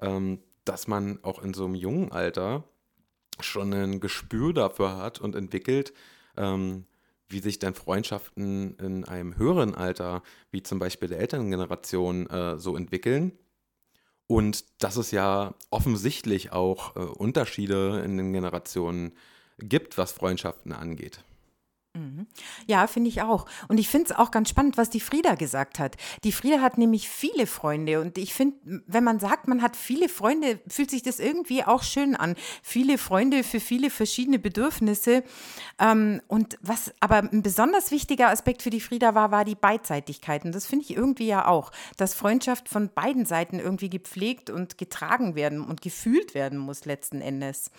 ähm, 0.00 0.38
dass 0.64 0.86
man 0.86 1.18
auch 1.22 1.42
in 1.42 1.52
so 1.52 1.64
einem 1.64 1.74
jungen 1.74 2.12
Alter 2.12 2.62
schon 3.40 3.72
ein 3.72 3.98
Gespür 3.98 4.52
dafür 4.52 4.98
hat 4.98 5.20
und 5.20 5.34
entwickelt, 5.34 5.92
ähm, 6.36 6.86
wie 7.32 7.40
sich 7.40 7.58
dann 7.58 7.74
Freundschaften 7.74 8.76
in 8.76 9.04
einem 9.04 9.36
höheren 9.36 9.74
Alter, 9.74 10.22
wie 10.50 10.62
zum 10.62 10.78
Beispiel 10.78 11.08
der 11.08 11.18
Elterngeneration, 11.18 12.28
äh, 12.28 12.58
so 12.58 12.76
entwickeln. 12.76 13.32
Und 14.26 14.64
dass 14.82 14.96
es 14.96 15.10
ja 15.10 15.54
offensichtlich 15.70 16.52
auch 16.52 16.96
äh, 16.96 17.00
Unterschiede 17.00 18.02
in 18.04 18.16
den 18.16 18.32
Generationen 18.32 19.12
gibt, 19.58 19.98
was 19.98 20.12
Freundschaften 20.12 20.72
angeht. 20.72 21.24
Mhm. 21.94 22.26
Ja, 22.66 22.86
finde 22.86 23.10
ich 23.10 23.20
auch. 23.20 23.44
Und 23.68 23.78
ich 23.78 23.88
finde 23.88 24.06
es 24.10 24.16
auch 24.18 24.30
ganz 24.30 24.48
spannend, 24.48 24.78
was 24.78 24.88
die 24.88 25.00
Frieda 25.00 25.34
gesagt 25.34 25.78
hat. 25.78 25.96
Die 26.24 26.32
Frieda 26.32 26.62
hat 26.62 26.78
nämlich 26.78 27.10
viele 27.10 27.46
Freunde. 27.46 28.00
Und 28.00 28.16
ich 28.16 28.32
finde, 28.32 28.82
wenn 28.86 29.04
man 29.04 29.20
sagt, 29.20 29.46
man 29.46 29.60
hat 29.60 29.76
viele 29.76 30.08
Freunde, 30.08 30.58
fühlt 30.66 30.90
sich 30.90 31.02
das 31.02 31.20
irgendwie 31.20 31.64
auch 31.64 31.82
schön 31.82 32.16
an. 32.16 32.34
Viele 32.62 32.96
Freunde 32.96 33.44
für 33.44 33.60
viele 33.60 33.90
verschiedene 33.90 34.38
Bedürfnisse. 34.38 35.22
Ähm, 35.78 36.22
und 36.28 36.56
was 36.62 36.94
aber 37.00 37.16
ein 37.16 37.42
besonders 37.42 37.90
wichtiger 37.90 38.30
Aspekt 38.30 38.62
für 38.62 38.70
die 38.70 38.80
Frieda 38.80 39.14
war, 39.14 39.30
war 39.30 39.44
die 39.44 39.54
Beidseitigkeit. 39.54 40.46
Und 40.46 40.54
das 40.54 40.64
finde 40.64 40.86
ich 40.86 40.96
irgendwie 40.96 41.26
ja 41.26 41.46
auch, 41.46 41.72
dass 41.98 42.14
Freundschaft 42.14 42.70
von 42.70 42.88
beiden 42.88 43.26
Seiten 43.26 43.58
irgendwie 43.58 43.90
gepflegt 43.90 44.48
und 44.48 44.78
getragen 44.78 45.34
werden 45.34 45.62
und 45.62 45.82
gefühlt 45.82 46.34
werden 46.34 46.58
muss 46.58 46.86
letzten 46.86 47.20
Endes. 47.20 47.70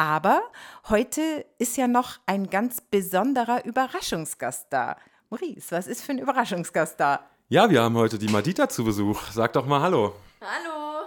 Aber 0.00 0.42
heute 0.88 1.44
ist 1.58 1.76
ja 1.76 1.88
noch 1.88 2.20
ein 2.24 2.48
ganz 2.48 2.80
besonderer 2.80 3.64
Überraschungsgast 3.64 4.68
da. 4.70 4.96
Maurice, 5.28 5.72
was 5.72 5.88
ist 5.88 6.02
für 6.02 6.12
ein 6.12 6.20
Überraschungsgast 6.20 7.00
da? 7.00 7.28
Ja, 7.48 7.68
wir 7.68 7.82
haben 7.82 7.96
heute 7.96 8.16
die 8.16 8.28
Madita 8.28 8.68
zu 8.68 8.84
Besuch. 8.84 9.20
Sag 9.32 9.54
doch 9.54 9.66
mal 9.66 9.82
Hallo. 9.82 10.14
Hallo. 10.40 11.04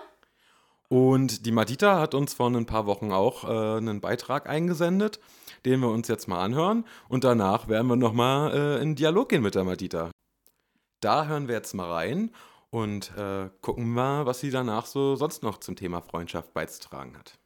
Und 0.90 1.46
die 1.46 1.54
Madita 1.54 2.02
hat 2.02 2.14
uns 2.14 2.34
vor 2.34 2.50
ein 2.50 2.66
paar 2.66 2.86
Wochen 2.86 3.14
auch 3.14 3.46
äh, 3.46 3.78
einen 3.78 4.02
Beitrag 4.02 4.50
eingesendet, 4.50 5.22
den 5.66 5.80
wir 5.80 5.88
uns 5.88 6.10
jetzt 6.10 6.28
mal 6.28 6.44
anhören. 6.44 6.84
Und 7.08 7.24
danach 7.24 7.70
werden 7.70 7.88
wir 7.88 7.96
nochmal 7.96 8.54
äh, 8.54 8.82
in 8.82 8.96
Dialog 8.96 9.30
gehen 9.30 9.42
mit 9.42 9.56
der 9.56 9.64
Madita. 9.64 10.12
Da 11.00 11.28
hören 11.28 11.48
wir 11.48 11.56
jetzt 11.56 11.74
mal 11.74 11.90
rein 11.90 12.32
und 12.72 13.16
äh, 13.18 13.50
gucken 13.62 13.94
mal, 13.94 14.26
was 14.26 14.42
sie 14.42 14.52
danach 14.52 14.86
so 14.86 15.16
sonst 15.16 15.44
noch 15.44 15.62
zum 15.62 15.78
Thema 15.78 16.02
Freundschaft 16.02 16.54
beizutragen 16.54 17.18
hat. 17.18 17.41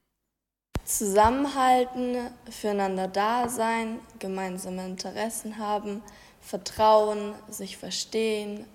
Zusammenhalten, 0.86 2.30
füreinander 2.50 3.08
da 3.08 3.50
sein, 3.50 4.00
gemeinsame 4.20 4.86
Interessen 4.86 5.58
haben, 5.58 6.02
Vertrauen, 6.42 7.34
sich 7.50 7.76
verstehen, 7.78 8.66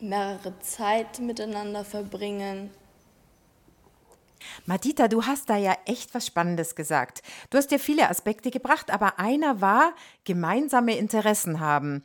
mehrere 0.00 0.58
Zeit 0.60 1.18
miteinander 1.18 1.82
verbringen. 1.82 2.70
Madita, 4.66 5.08
du 5.08 5.24
hast 5.24 5.48
da 5.48 5.56
ja 5.56 5.74
echt 5.86 6.14
was 6.14 6.26
Spannendes 6.26 6.74
gesagt. 6.74 7.22
Du 7.48 7.56
hast 7.56 7.70
ja 7.70 7.78
viele 7.78 8.10
Aspekte 8.10 8.50
gebracht, 8.50 8.90
aber 8.90 9.18
einer 9.18 9.62
war 9.62 9.94
gemeinsame 10.24 10.96
Interessen 10.98 11.60
haben. 11.60 12.04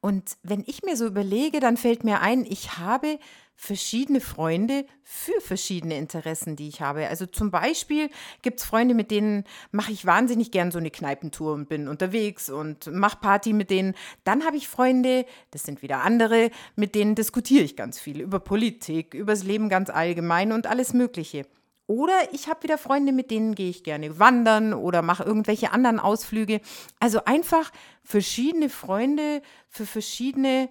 Und 0.00 0.36
wenn 0.42 0.62
ich 0.66 0.82
mir 0.82 0.96
so 0.96 1.06
überlege, 1.06 1.58
dann 1.58 1.78
fällt 1.78 2.04
mir 2.04 2.20
ein, 2.20 2.44
ich 2.44 2.76
habe 2.78 3.18
verschiedene 3.60 4.20
Freunde 4.20 4.86
für 5.02 5.40
verschiedene 5.40 5.98
Interessen, 5.98 6.54
die 6.54 6.68
ich 6.68 6.80
habe. 6.80 7.08
Also 7.08 7.26
zum 7.26 7.50
Beispiel 7.50 8.08
gibt 8.40 8.60
es 8.60 8.64
Freunde, 8.64 8.94
mit 8.94 9.10
denen 9.10 9.42
mache 9.72 9.90
ich 9.90 10.06
wahnsinnig 10.06 10.52
gern 10.52 10.70
so 10.70 10.78
eine 10.78 10.92
Kneipentour 10.92 11.54
und 11.54 11.68
bin 11.68 11.88
unterwegs 11.88 12.50
und 12.50 12.86
mache 12.86 13.18
Party 13.20 13.52
mit 13.52 13.70
denen. 13.70 13.96
Dann 14.22 14.46
habe 14.46 14.56
ich 14.56 14.68
Freunde, 14.68 15.26
das 15.50 15.64
sind 15.64 15.82
wieder 15.82 16.02
andere, 16.04 16.52
mit 16.76 16.94
denen 16.94 17.16
diskutiere 17.16 17.64
ich 17.64 17.74
ganz 17.74 17.98
viel 17.98 18.20
über 18.20 18.38
Politik, 18.38 19.12
über 19.12 19.32
das 19.32 19.42
Leben 19.42 19.68
ganz 19.68 19.90
allgemein 19.90 20.52
und 20.52 20.68
alles 20.68 20.94
Mögliche. 20.94 21.44
Oder 21.88 22.32
ich 22.32 22.48
habe 22.48 22.62
wieder 22.62 22.78
Freunde, 22.78 23.10
mit 23.10 23.32
denen 23.32 23.56
gehe 23.56 23.70
ich 23.70 23.82
gerne 23.82 24.20
wandern 24.20 24.72
oder 24.72 25.02
mache 25.02 25.24
irgendwelche 25.24 25.72
anderen 25.72 25.98
Ausflüge. 25.98 26.60
Also 27.00 27.24
einfach 27.24 27.72
verschiedene 28.04 28.68
Freunde 28.68 29.42
für 29.68 29.84
verschiedene 29.84 30.68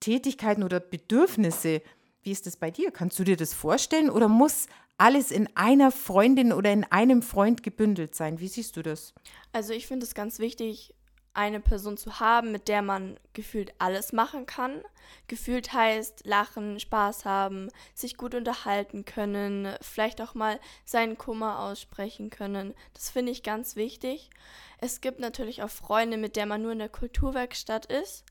Tätigkeiten 0.00 0.62
oder 0.62 0.80
Bedürfnisse 0.80 1.82
wie 2.26 2.32
ist 2.32 2.46
das 2.46 2.56
bei 2.56 2.70
dir? 2.70 2.90
Kannst 2.90 3.18
du 3.18 3.24
dir 3.24 3.36
das 3.36 3.54
vorstellen 3.54 4.10
oder 4.10 4.28
muss 4.28 4.66
alles 4.98 5.30
in 5.30 5.48
einer 5.56 5.92
Freundin 5.92 6.52
oder 6.52 6.72
in 6.72 6.84
einem 6.84 7.22
Freund 7.22 7.62
gebündelt 7.62 8.14
sein? 8.14 8.40
Wie 8.40 8.48
siehst 8.48 8.76
du 8.76 8.82
das? 8.82 9.14
Also 9.52 9.72
ich 9.72 9.86
finde 9.86 10.04
es 10.04 10.14
ganz 10.14 10.40
wichtig, 10.40 10.92
eine 11.34 11.60
Person 11.60 11.96
zu 11.96 12.18
haben, 12.18 12.50
mit 12.50 12.66
der 12.66 12.82
man 12.82 13.20
gefühlt 13.34 13.74
alles 13.78 14.12
machen 14.12 14.46
kann. 14.46 14.82
Gefühlt 15.28 15.72
heißt 15.72 16.26
lachen, 16.26 16.80
Spaß 16.80 17.26
haben, 17.26 17.68
sich 17.94 18.16
gut 18.16 18.34
unterhalten 18.34 19.04
können, 19.04 19.76
vielleicht 19.80 20.20
auch 20.20 20.34
mal 20.34 20.58
seinen 20.84 21.18
Kummer 21.18 21.60
aussprechen 21.60 22.30
können. 22.30 22.74
Das 22.94 23.10
finde 23.10 23.32
ich 23.32 23.42
ganz 23.42 23.76
wichtig. 23.76 24.30
Es 24.78 25.00
gibt 25.00 25.20
natürlich 25.20 25.62
auch 25.62 25.70
Freunde, 25.70 26.16
mit 26.16 26.36
der 26.36 26.46
man 26.46 26.62
nur 26.62 26.72
in 26.72 26.78
der 26.78 26.88
Kulturwerkstatt 26.88 27.86
ist 27.86 28.24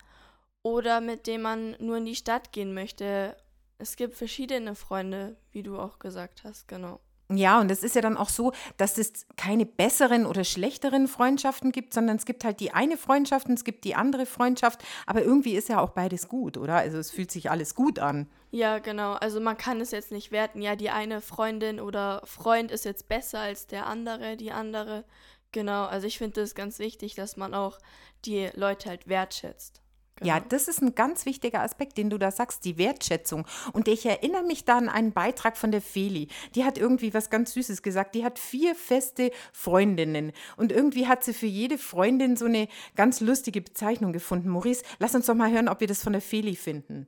oder 0.63 0.99
mit 0.99 1.27
denen 1.27 1.43
man 1.43 1.75
nur 1.79 1.97
in 1.97 2.05
die 2.05 2.15
Stadt 2.15 2.51
gehen 2.51 2.73
möchte 2.73 3.37
Es 3.77 3.95
gibt 3.95 4.15
verschiedene 4.15 4.75
Freunde, 4.75 5.37
wie 5.51 5.63
du 5.63 5.77
auch 5.77 5.99
gesagt 5.99 6.43
hast, 6.43 6.67
genau. 6.67 6.99
Ja, 7.33 7.59
und 7.59 7.71
es 7.71 7.83
ist 7.83 7.95
ja 7.95 8.01
dann 8.01 8.17
auch 8.17 8.29
so, 8.29 8.51
dass 8.77 8.99
es 8.99 9.25
keine 9.35 9.65
besseren 9.65 10.27
oder 10.27 10.43
schlechteren 10.43 11.07
Freundschaften 11.07 11.71
gibt, 11.71 11.91
sondern 11.93 12.17
es 12.17 12.25
gibt 12.25 12.43
halt 12.43 12.59
die 12.59 12.71
eine 12.71 12.97
Freundschaft 12.97 13.47
und 13.47 13.53
es 13.55 13.63
gibt 13.63 13.83
die 13.83 13.95
andere 13.95 14.27
Freundschaft. 14.27 14.83
Aber 15.07 15.23
irgendwie 15.23 15.55
ist 15.55 15.67
ja 15.67 15.79
auch 15.79 15.89
beides 15.89 16.27
gut, 16.27 16.55
oder? 16.55 16.75
Also 16.75 16.99
es 16.99 17.09
fühlt 17.09 17.31
sich 17.31 17.49
alles 17.49 17.73
gut 17.73 17.97
an. 17.97 18.29
Ja, 18.51 18.77
genau. 18.77 19.13
Also 19.13 19.39
man 19.39 19.57
kann 19.57 19.81
es 19.81 19.89
jetzt 19.89 20.11
nicht 20.11 20.31
werten. 20.31 20.61
Ja, 20.61 20.75
die 20.75 20.91
eine 20.91 21.19
Freundin 21.19 21.79
oder 21.79 22.21
Freund 22.25 22.71
ist 22.71 22.85
jetzt 22.85 23.07
besser 23.07 23.39
als 23.39 23.65
der 23.65 23.87
andere, 23.87 24.37
die 24.37 24.51
andere. 24.51 25.03
Genau. 25.51 25.85
Also 25.85 26.05
ich 26.05 26.19
finde 26.19 26.41
es 26.41 26.53
ganz 26.53 26.77
wichtig, 26.77 27.15
dass 27.15 27.37
man 27.37 27.55
auch 27.55 27.79
die 28.25 28.51
Leute 28.53 28.89
halt 28.89 29.07
wertschätzt. 29.07 29.81
Genau. 30.17 30.33
Ja, 30.33 30.39
das 30.39 30.69
ist 30.69 30.81
ein 30.81 30.95
ganz 30.95 31.25
wichtiger 31.25 31.61
Aspekt, 31.61 31.97
den 31.97 32.09
du 32.09 32.17
da 32.17 32.31
sagst, 32.31 32.63
die 32.63 32.77
Wertschätzung. 32.77 33.45
Und 33.73 33.89
ich 33.89 34.05
erinnere 34.05 34.43
mich 34.43 34.63
da 34.63 34.77
an 34.77 34.87
einen 34.87 35.11
Beitrag 35.11 35.57
von 35.57 35.71
der 35.71 35.81
Feli. 35.81 36.29
Die 36.55 36.63
hat 36.63 36.77
irgendwie 36.77 37.13
was 37.13 37.29
ganz 37.29 37.53
Süßes 37.53 37.81
gesagt. 37.81 38.15
Die 38.15 38.23
hat 38.23 38.39
vier 38.39 38.75
feste 38.75 39.31
Freundinnen. 39.51 40.31
Und 40.55 40.71
irgendwie 40.71 41.07
hat 41.07 41.25
sie 41.25 41.33
für 41.33 41.47
jede 41.47 41.77
Freundin 41.77 42.37
so 42.37 42.45
eine 42.45 42.69
ganz 42.95 43.19
lustige 43.19 43.61
Bezeichnung 43.61 44.13
gefunden. 44.13 44.47
Maurice, 44.47 44.83
lass 44.99 45.15
uns 45.15 45.25
doch 45.25 45.35
mal 45.35 45.51
hören, 45.51 45.67
ob 45.67 45.81
wir 45.81 45.87
das 45.87 46.01
von 46.01 46.13
der 46.13 46.21
Feli 46.21 46.55
finden. 46.55 47.07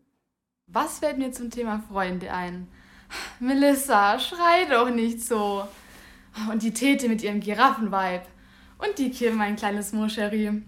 Was 0.68 1.00
fällt 1.00 1.18
mir 1.18 1.32
zum 1.32 1.50
Thema 1.50 1.82
Freunde 1.88 2.34
ein? 2.34 2.68
Melissa, 3.40 4.20
schrei 4.20 4.66
doch 4.70 4.90
nicht 4.90 5.22
so. 5.22 5.66
Und 6.52 6.62
die 6.62 6.74
Tete 6.74 7.08
mit 7.08 7.24
ihrem 7.24 7.40
Giraffenweib. 7.40 8.28
Und 8.80 8.98
die 8.98 9.12
Kim, 9.12 9.38
mein 9.38 9.56
kleines 9.56 9.94
Moscherie. 9.94 10.62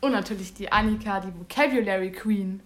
Und 0.00 0.12
natürlich 0.12 0.54
die 0.54 0.70
Annika, 0.70 1.20
die 1.20 1.34
Vocabulary 1.38 2.12
Queen. 2.12 2.62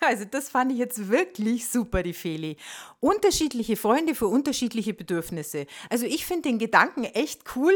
Also 0.00 0.24
das 0.24 0.48
fand 0.48 0.72
ich 0.72 0.78
jetzt 0.78 1.08
wirklich 1.08 1.68
super, 1.68 2.02
die 2.02 2.14
Feli. 2.14 2.56
Unterschiedliche 3.00 3.76
Freunde 3.76 4.14
für 4.14 4.28
unterschiedliche 4.28 4.94
Bedürfnisse. 4.94 5.66
Also 5.90 6.06
ich 6.06 6.24
finde 6.24 6.48
den 6.48 6.58
Gedanken 6.58 7.04
echt 7.04 7.42
cool. 7.54 7.72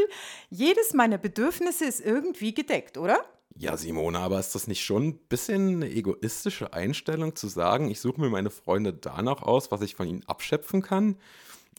Jedes 0.49 0.93
meiner 0.93 1.19
Bedürfnisse 1.19 1.85
ist 1.85 2.01
irgendwie 2.01 2.53
gedeckt, 2.53 2.97
oder? 2.97 3.23
Ja, 3.57 3.77
Simone, 3.77 4.19
aber 4.19 4.39
ist 4.39 4.55
das 4.55 4.67
nicht 4.67 4.83
schon 4.83 5.09
ein 5.09 5.17
bisschen 5.29 5.75
eine 5.75 5.89
egoistische 5.89 6.73
Einstellung 6.73 7.35
zu 7.35 7.47
sagen, 7.47 7.89
ich 7.89 8.01
suche 8.01 8.19
mir 8.19 8.29
meine 8.29 8.49
Freunde 8.49 8.91
danach 8.91 9.43
aus, 9.43 9.71
was 9.71 9.81
ich 9.81 9.95
von 9.95 10.07
ihnen 10.07 10.25
abschöpfen 10.25 10.81
kann? 10.81 11.17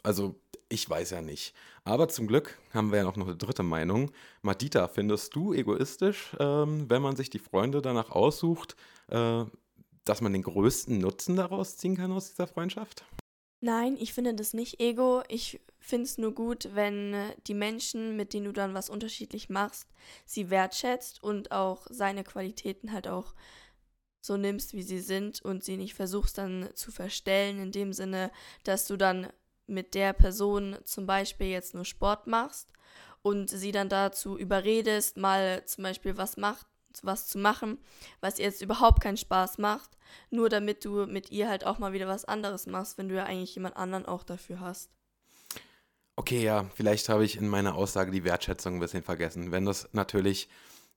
Also 0.02 0.36
ich 0.68 0.88
weiß 0.88 1.10
ja 1.10 1.22
nicht. 1.22 1.54
Aber 1.87 2.09
zum 2.09 2.26
Glück 2.26 2.59
haben 2.75 2.90
wir 2.90 2.99
ja 2.99 3.05
noch 3.05 3.16
eine 3.16 3.37
dritte 3.37 3.62
Meinung. 3.62 4.11
Madita, 4.43 4.88
findest 4.88 5.37
du 5.37 5.55
egoistisch, 5.55 6.35
ähm, 6.40 6.90
wenn 6.90 7.00
man 7.00 7.14
sich 7.14 7.31
die 7.31 7.38
Freunde 7.38 7.81
danach 7.81 8.11
aussucht, 8.11 8.75
äh, 9.07 9.45
dass 10.05 10.21
man 10.21 10.33
den 10.33 10.43
größten 10.43 10.99
Nutzen 10.99 11.37
daraus 11.37 11.76
ziehen 11.76 11.97
kann 11.97 12.11
aus 12.11 12.31
dieser 12.31 12.49
Freundschaft? 12.49 13.05
Nein, 13.61 13.97
ich 14.00 14.12
finde 14.14 14.35
das 14.35 14.52
nicht 14.52 14.81
ego. 14.81 15.23
Ich 15.28 15.61
finde 15.78 16.07
es 16.07 16.19
nur 16.19 16.35
gut, 16.35 16.71
wenn 16.75 17.14
die 17.47 17.55
Menschen, 17.55 18.16
mit 18.16 18.35
denen 18.35 18.47
du 18.47 18.52
dann 18.52 18.75
was 18.75 18.90
unterschiedlich 18.90 19.49
machst, 19.49 19.87
sie 20.25 20.50
wertschätzt 20.50 21.23
und 21.23 21.52
auch 21.52 21.87
seine 21.88 22.25
Qualitäten 22.25 22.90
halt 22.90 23.07
auch 23.07 23.33
so 24.21 24.37
nimmst, 24.37 24.75
wie 24.75 24.83
sie 24.83 24.99
sind 24.99 25.40
und 25.40 25.62
sie 25.62 25.76
nicht 25.76 25.95
versuchst 25.95 26.37
dann 26.37 26.69
zu 26.75 26.90
verstellen, 26.90 27.61
in 27.61 27.71
dem 27.71 27.93
Sinne, 27.93 28.33
dass 28.64 28.88
du 28.88 28.97
dann 28.97 29.28
mit 29.66 29.94
der 29.94 30.12
Person 30.12 30.76
zum 30.85 31.06
Beispiel 31.06 31.49
jetzt 31.49 31.75
nur 31.75 31.85
Sport 31.85 32.26
machst 32.26 32.73
und 33.23 33.50
sie 33.50 33.73
dann 33.73 33.88
dazu 33.88 34.38
überredest, 34.38 35.17
mal 35.17 35.64
zum 35.67 35.84
Beispiel 35.84 36.17
was 36.17 36.36
macht, 36.36 36.67
was 37.02 37.26
zu 37.26 37.38
machen, 37.38 37.78
was 38.21 38.38
ihr 38.38 38.47
jetzt 38.47 38.62
überhaupt 38.62 39.02
keinen 39.02 39.17
Spaß 39.17 39.58
macht, 39.58 39.91
nur 40.30 40.49
damit 40.49 40.84
du 40.84 41.06
mit 41.06 41.30
ihr 41.30 41.49
halt 41.49 41.67
auch 41.67 41.78
mal 41.78 41.93
wieder 41.93 42.08
was 42.08 42.25
anderes 42.25 42.67
machst, 42.67 42.99
wenn 42.99 43.08
du 43.08 43.17
ja 43.17 43.25
eigentlich 43.25 43.54
jemand 43.54 43.76
anderen 43.76 44.06
auch 44.06 44.23
dafür 44.23 44.60
hast. 44.60 44.91
Okay, 46.19 46.43
ja, 46.43 46.71
vielleicht 46.75 47.10
habe 47.10 47.25
ich 47.25 47.36
in 47.36 47.47
meiner 47.47 47.75
Aussage 47.75 48.10
die 48.10 48.25
Wertschätzung 48.25 48.75
ein 48.76 48.80
bisschen 48.80 49.02
vergessen. 49.02 49.52
Wenn 49.52 49.67
das 49.67 49.88
natürlich 49.93 50.49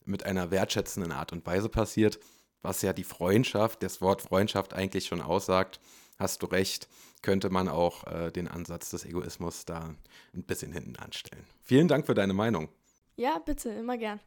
mit 0.06 0.26
einer 0.26 0.50
wertschätzenden 0.50 1.12
Art 1.12 1.34
und 1.34 1.46
Weise 1.46 1.67
passiert, 1.67 2.20
was 2.62 2.82
ja 2.82 2.94
die 2.94 3.04
Freundschaft, 3.04 3.84
das 3.84 4.00
Wort 4.02 4.22
Freundschaft 4.22 4.74
eigentlich 4.74 5.08
schon 5.08 5.22
aussagt, 5.22 5.80
hast 6.20 6.44
du 6.44 6.48
recht, 6.48 6.88
könnte 7.22 7.50
man 7.50 7.68
auch 7.68 8.06
äh, 8.08 8.32
den 8.32 8.48
Ansatz 8.48 8.92
des 8.92 9.06
Egoismus 9.06 9.66
da 9.66 9.96
ein 10.34 10.44
bisschen 10.44 10.72
hinten 10.72 10.98
anstellen. 10.98 11.46
Vielen 11.64 11.88
Dank 11.88 12.06
für 12.06 12.14
deine 12.14 12.34
Meinung. 12.34 12.70
Ja, 13.16 13.40
bitte, 13.40 13.70
immer 13.70 13.98
gern. 13.98 14.20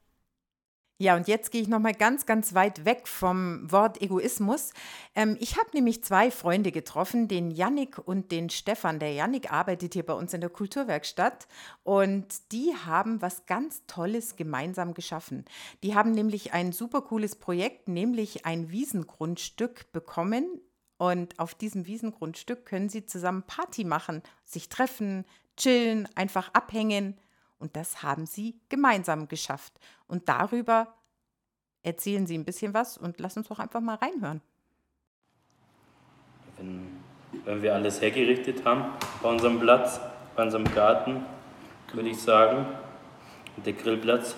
Ja, 0.99 1.17
und 1.17 1.27
jetzt 1.27 1.51
gehe 1.51 1.61
ich 1.61 1.67
nochmal 1.67 1.95
ganz, 1.95 2.27
ganz 2.27 2.55
weit 2.55 2.85
weg 2.85 3.09
vom 3.09 3.69
Wort 3.73 4.01
Egoismus. 4.01 4.73
Ähm, 5.17 5.37
ich 5.41 5.57
habe 5.57 5.71
nämlich 5.73 6.05
zwei 6.05 6.31
Freunde 6.31 6.71
getroffen, 6.71 7.27
den 7.27 7.51
Yannick 7.51 7.99
und 7.99 8.31
den 8.31 8.51
Stefan. 8.51 9.01
Der 9.01 9.13
Yannick 9.13 9.53
arbeitet 9.53 9.95
hier 9.95 10.07
bei 10.07 10.13
uns 10.13 10.33
in 10.33 10.41
der 10.41 10.51
Kulturwerkstatt 10.51 11.49
und 11.83 12.53
die 12.53 12.73
haben 12.87 13.21
was 13.21 13.47
ganz 13.47 13.85
Tolles 13.89 14.37
gemeinsam 14.37 14.95
geschaffen. 14.95 15.45
Die 15.83 15.97
haben 15.97 16.13
nämlich 16.13 16.53
ein 16.53 16.71
super 16.71 17.03
cooles 17.03 17.35
Projekt, 17.35 17.89
nämlich 17.89 18.47
ein 18.47 18.71
Wiesengrundstück 18.71 19.91
bekommen 19.91 20.61
und 21.03 21.37
auf 21.41 21.57
diesem 21.57 21.89
Wiesengrundstück 21.89 22.65
können 22.65 22.89
sie 22.89 23.05
zusammen 23.05 23.43
Party 23.43 23.83
machen, 23.83 24.23
sich 24.45 24.69
treffen, 24.69 25.25
chillen, 25.57 26.09
einfach 26.15 26.55
abhängen. 26.55 27.19
Und 27.59 27.75
das 27.75 28.05
haben 28.05 28.25
sie 28.25 28.61
gemeinsam 28.69 29.27
geschafft. 29.27 29.73
Und 30.07 30.29
darüber 30.29 30.95
erzählen 31.83 32.29
sie 32.29 32.39
ein 32.39 32.45
bisschen 32.45 32.73
was 32.73 32.99
und 32.99 33.19
lass 33.19 33.37
uns 33.37 33.49
doch 33.49 33.59
einfach 33.59 33.81
mal 33.81 33.97
reinhören. 33.97 34.43
Wenn, 36.57 36.87
wenn 37.47 37.63
wir 37.63 37.75
alles 37.75 38.01
hergerichtet 38.01 38.65
haben 38.65 38.85
bei 39.25 39.29
unserem 39.29 39.59
Platz, 39.59 39.99
bei 40.37 40.45
unserem 40.45 40.73
Garten, 40.73 41.25
würde 41.93 42.11
ich 42.11 42.23
sagen, 42.23 42.65
und 43.57 43.67
der 43.67 43.73
Grillplatz 43.73 44.37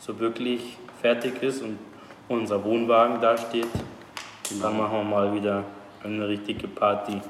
so 0.00 0.18
wirklich 0.18 0.76
fertig 1.00 1.40
ist 1.40 1.62
und 1.62 1.78
unser 2.26 2.64
Wohnwagen 2.64 3.20
dasteht, 3.20 3.68
dann 4.60 4.76
machen 4.76 4.90
wir 4.90 5.04
mal 5.04 5.32
wieder 5.32 5.64
eine 6.02 6.28
richtige 6.28 6.68
Party. 6.68 7.20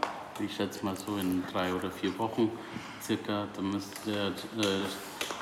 Ich 0.45 0.55
schätze 0.57 0.85
mal 0.85 0.97
so 0.97 1.17
in 1.17 1.43
drei 1.53 1.73
oder 1.75 1.91
vier 1.91 2.17
Wochen 2.19 2.51
circa. 3.03 3.47
Dann 3.55 3.71
müsste 3.71 4.11
der 4.11 4.27
äh, 4.29 4.81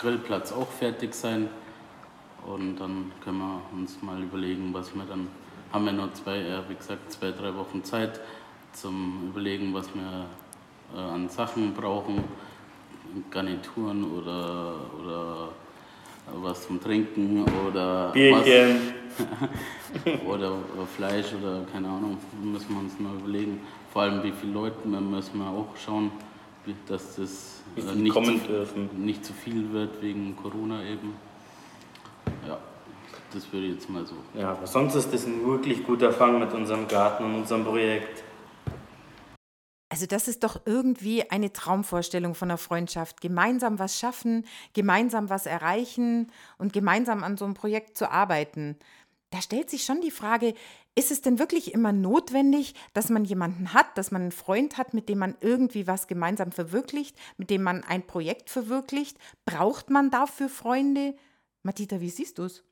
Grillplatz 0.00 0.52
auch 0.52 0.70
fertig 0.70 1.14
sein. 1.14 1.48
Und 2.46 2.76
dann 2.76 3.12
können 3.22 3.38
wir 3.38 3.62
uns 3.72 4.00
mal 4.02 4.22
überlegen, 4.22 4.72
was 4.72 4.94
wir 4.94 5.04
dann 5.04 5.28
haben 5.72 5.84
wir 5.84 5.92
noch 5.92 6.12
zwei, 6.14 6.62
wie 6.68 6.74
gesagt, 6.74 7.12
zwei, 7.12 7.30
drei 7.30 7.54
Wochen 7.54 7.84
Zeit 7.84 8.20
zum 8.72 9.28
Überlegen, 9.28 9.74
was 9.74 9.88
wir 9.94 10.26
äh, 10.96 10.98
an 10.98 11.28
Sachen 11.28 11.74
brauchen, 11.74 12.24
Garnituren 13.30 14.04
oder, 14.04 14.76
oder 14.98 15.48
was 16.34 16.66
zum 16.66 16.80
Trinken 16.80 17.44
oder 17.68 18.10
Bierchen. 18.12 18.98
oder, 20.28 20.58
Fleisch 20.96 21.26
oder 21.40 21.62
keine 21.72 21.88
Ahnung, 21.88 22.18
müssen 22.42 22.68
wir 22.70 22.78
uns 22.80 22.98
mal 23.00 23.14
überlegen. 23.14 23.60
Vor 23.92 24.02
allem 24.02 24.22
wie 24.22 24.32
viele 24.32 24.52
Leute 24.52 24.86
müssen 24.86 25.38
wir 25.38 25.46
auch 25.46 25.76
schauen, 25.76 26.12
dass 26.86 27.16
das 27.16 27.62
äh, 27.76 27.94
nicht, 27.94 28.14
dürfen. 28.48 28.90
nicht 29.04 29.24
zu 29.24 29.32
viel 29.32 29.72
wird 29.72 30.00
wegen 30.02 30.36
Corona 30.36 30.82
eben. 30.84 31.14
Ja, 32.46 32.58
das 33.32 33.52
würde 33.52 33.66
ich 33.66 33.74
jetzt 33.74 33.90
mal 33.90 34.04
so. 34.06 34.14
Ja, 34.38 34.52
aber 34.52 34.66
sonst 34.66 34.94
ist 34.94 35.12
das 35.12 35.26
ein 35.26 35.44
wirklich 35.46 35.84
guter 35.84 36.12
Fang 36.12 36.38
mit 36.38 36.52
unserem 36.52 36.86
Garten 36.86 37.24
und 37.24 37.34
unserem 37.36 37.64
Projekt. 37.64 38.22
Also 39.98 40.06
das 40.06 40.28
ist 40.28 40.44
doch 40.44 40.60
irgendwie 40.64 41.28
eine 41.28 41.52
Traumvorstellung 41.52 42.36
von 42.36 42.48
einer 42.48 42.56
Freundschaft. 42.56 43.20
Gemeinsam 43.20 43.80
was 43.80 43.98
schaffen, 43.98 44.46
gemeinsam 44.72 45.28
was 45.28 45.44
erreichen 45.44 46.30
und 46.56 46.72
gemeinsam 46.72 47.24
an 47.24 47.36
so 47.36 47.44
einem 47.44 47.54
Projekt 47.54 47.98
zu 47.98 48.08
arbeiten. 48.08 48.76
Da 49.30 49.42
stellt 49.42 49.68
sich 49.68 49.82
schon 49.82 50.00
die 50.00 50.12
Frage, 50.12 50.54
ist 50.94 51.10
es 51.10 51.20
denn 51.20 51.40
wirklich 51.40 51.74
immer 51.74 51.90
notwendig, 51.90 52.76
dass 52.94 53.08
man 53.08 53.24
jemanden 53.24 53.72
hat, 53.72 53.98
dass 53.98 54.12
man 54.12 54.22
einen 54.22 54.30
Freund 54.30 54.78
hat, 54.78 54.94
mit 54.94 55.08
dem 55.08 55.18
man 55.18 55.34
irgendwie 55.40 55.88
was 55.88 56.06
gemeinsam 56.06 56.52
verwirklicht, 56.52 57.16
mit 57.36 57.50
dem 57.50 57.64
man 57.64 57.82
ein 57.82 58.06
Projekt 58.06 58.50
verwirklicht? 58.50 59.18
Braucht 59.46 59.90
man 59.90 60.12
dafür 60.12 60.48
Freunde? 60.48 61.16
Matita, 61.64 62.00
wie 62.00 62.10
siehst 62.10 62.38
du 62.38 62.44
es? 62.44 62.62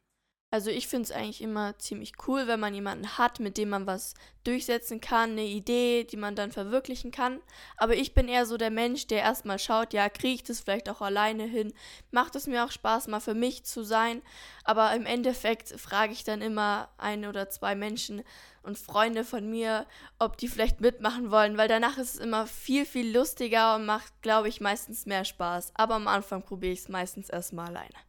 Also 0.52 0.70
ich 0.70 0.86
finde 0.86 1.02
es 1.02 1.12
eigentlich 1.12 1.42
immer 1.42 1.76
ziemlich 1.78 2.12
cool, 2.26 2.46
wenn 2.46 2.60
man 2.60 2.72
jemanden 2.72 3.18
hat, 3.18 3.40
mit 3.40 3.58
dem 3.58 3.68
man 3.68 3.86
was 3.86 4.14
durchsetzen 4.44 5.00
kann, 5.00 5.32
eine 5.32 5.44
Idee, 5.44 6.04
die 6.04 6.16
man 6.16 6.36
dann 6.36 6.52
verwirklichen 6.52 7.10
kann. 7.10 7.40
Aber 7.76 7.94
ich 7.96 8.14
bin 8.14 8.28
eher 8.28 8.46
so 8.46 8.56
der 8.56 8.70
Mensch, 8.70 9.08
der 9.08 9.22
erstmal 9.22 9.58
schaut, 9.58 9.92
ja, 9.92 10.08
kriege 10.08 10.34
ich 10.34 10.44
das 10.44 10.60
vielleicht 10.60 10.88
auch 10.88 11.00
alleine 11.00 11.44
hin? 11.44 11.74
Macht 12.12 12.36
es 12.36 12.46
mir 12.46 12.64
auch 12.64 12.70
Spaß, 12.70 13.08
mal 13.08 13.20
für 13.20 13.34
mich 13.34 13.64
zu 13.64 13.82
sein? 13.82 14.22
Aber 14.62 14.94
im 14.94 15.04
Endeffekt 15.04 15.78
frage 15.80 16.12
ich 16.12 16.22
dann 16.22 16.40
immer 16.40 16.88
ein 16.96 17.26
oder 17.26 17.50
zwei 17.50 17.74
Menschen 17.74 18.22
und 18.62 18.78
Freunde 18.78 19.24
von 19.24 19.50
mir, 19.50 19.84
ob 20.20 20.38
die 20.38 20.48
vielleicht 20.48 20.80
mitmachen 20.80 21.32
wollen, 21.32 21.58
weil 21.58 21.68
danach 21.68 21.98
ist 21.98 22.14
es 22.14 22.20
immer 22.20 22.46
viel, 22.46 22.86
viel 22.86 23.14
lustiger 23.14 23.74
und 23.74 23.84
macht, 23.84 24.22
glaube 24.22 24.48
ich, 24.48 24.60
meistens 24.60 25.06
mehr 25.06 25.24
Spaß. 25.24 25.72
Aber 25.74 25.96
am 25.96 26.06
Anfang 26.08 26.42
probiere 26.42 26.72
ich 26.72 26.80
es 26.80 26.88
meistens 26.88 27.28
erstmal 27.28 27.66
alleine. 27.66 28.05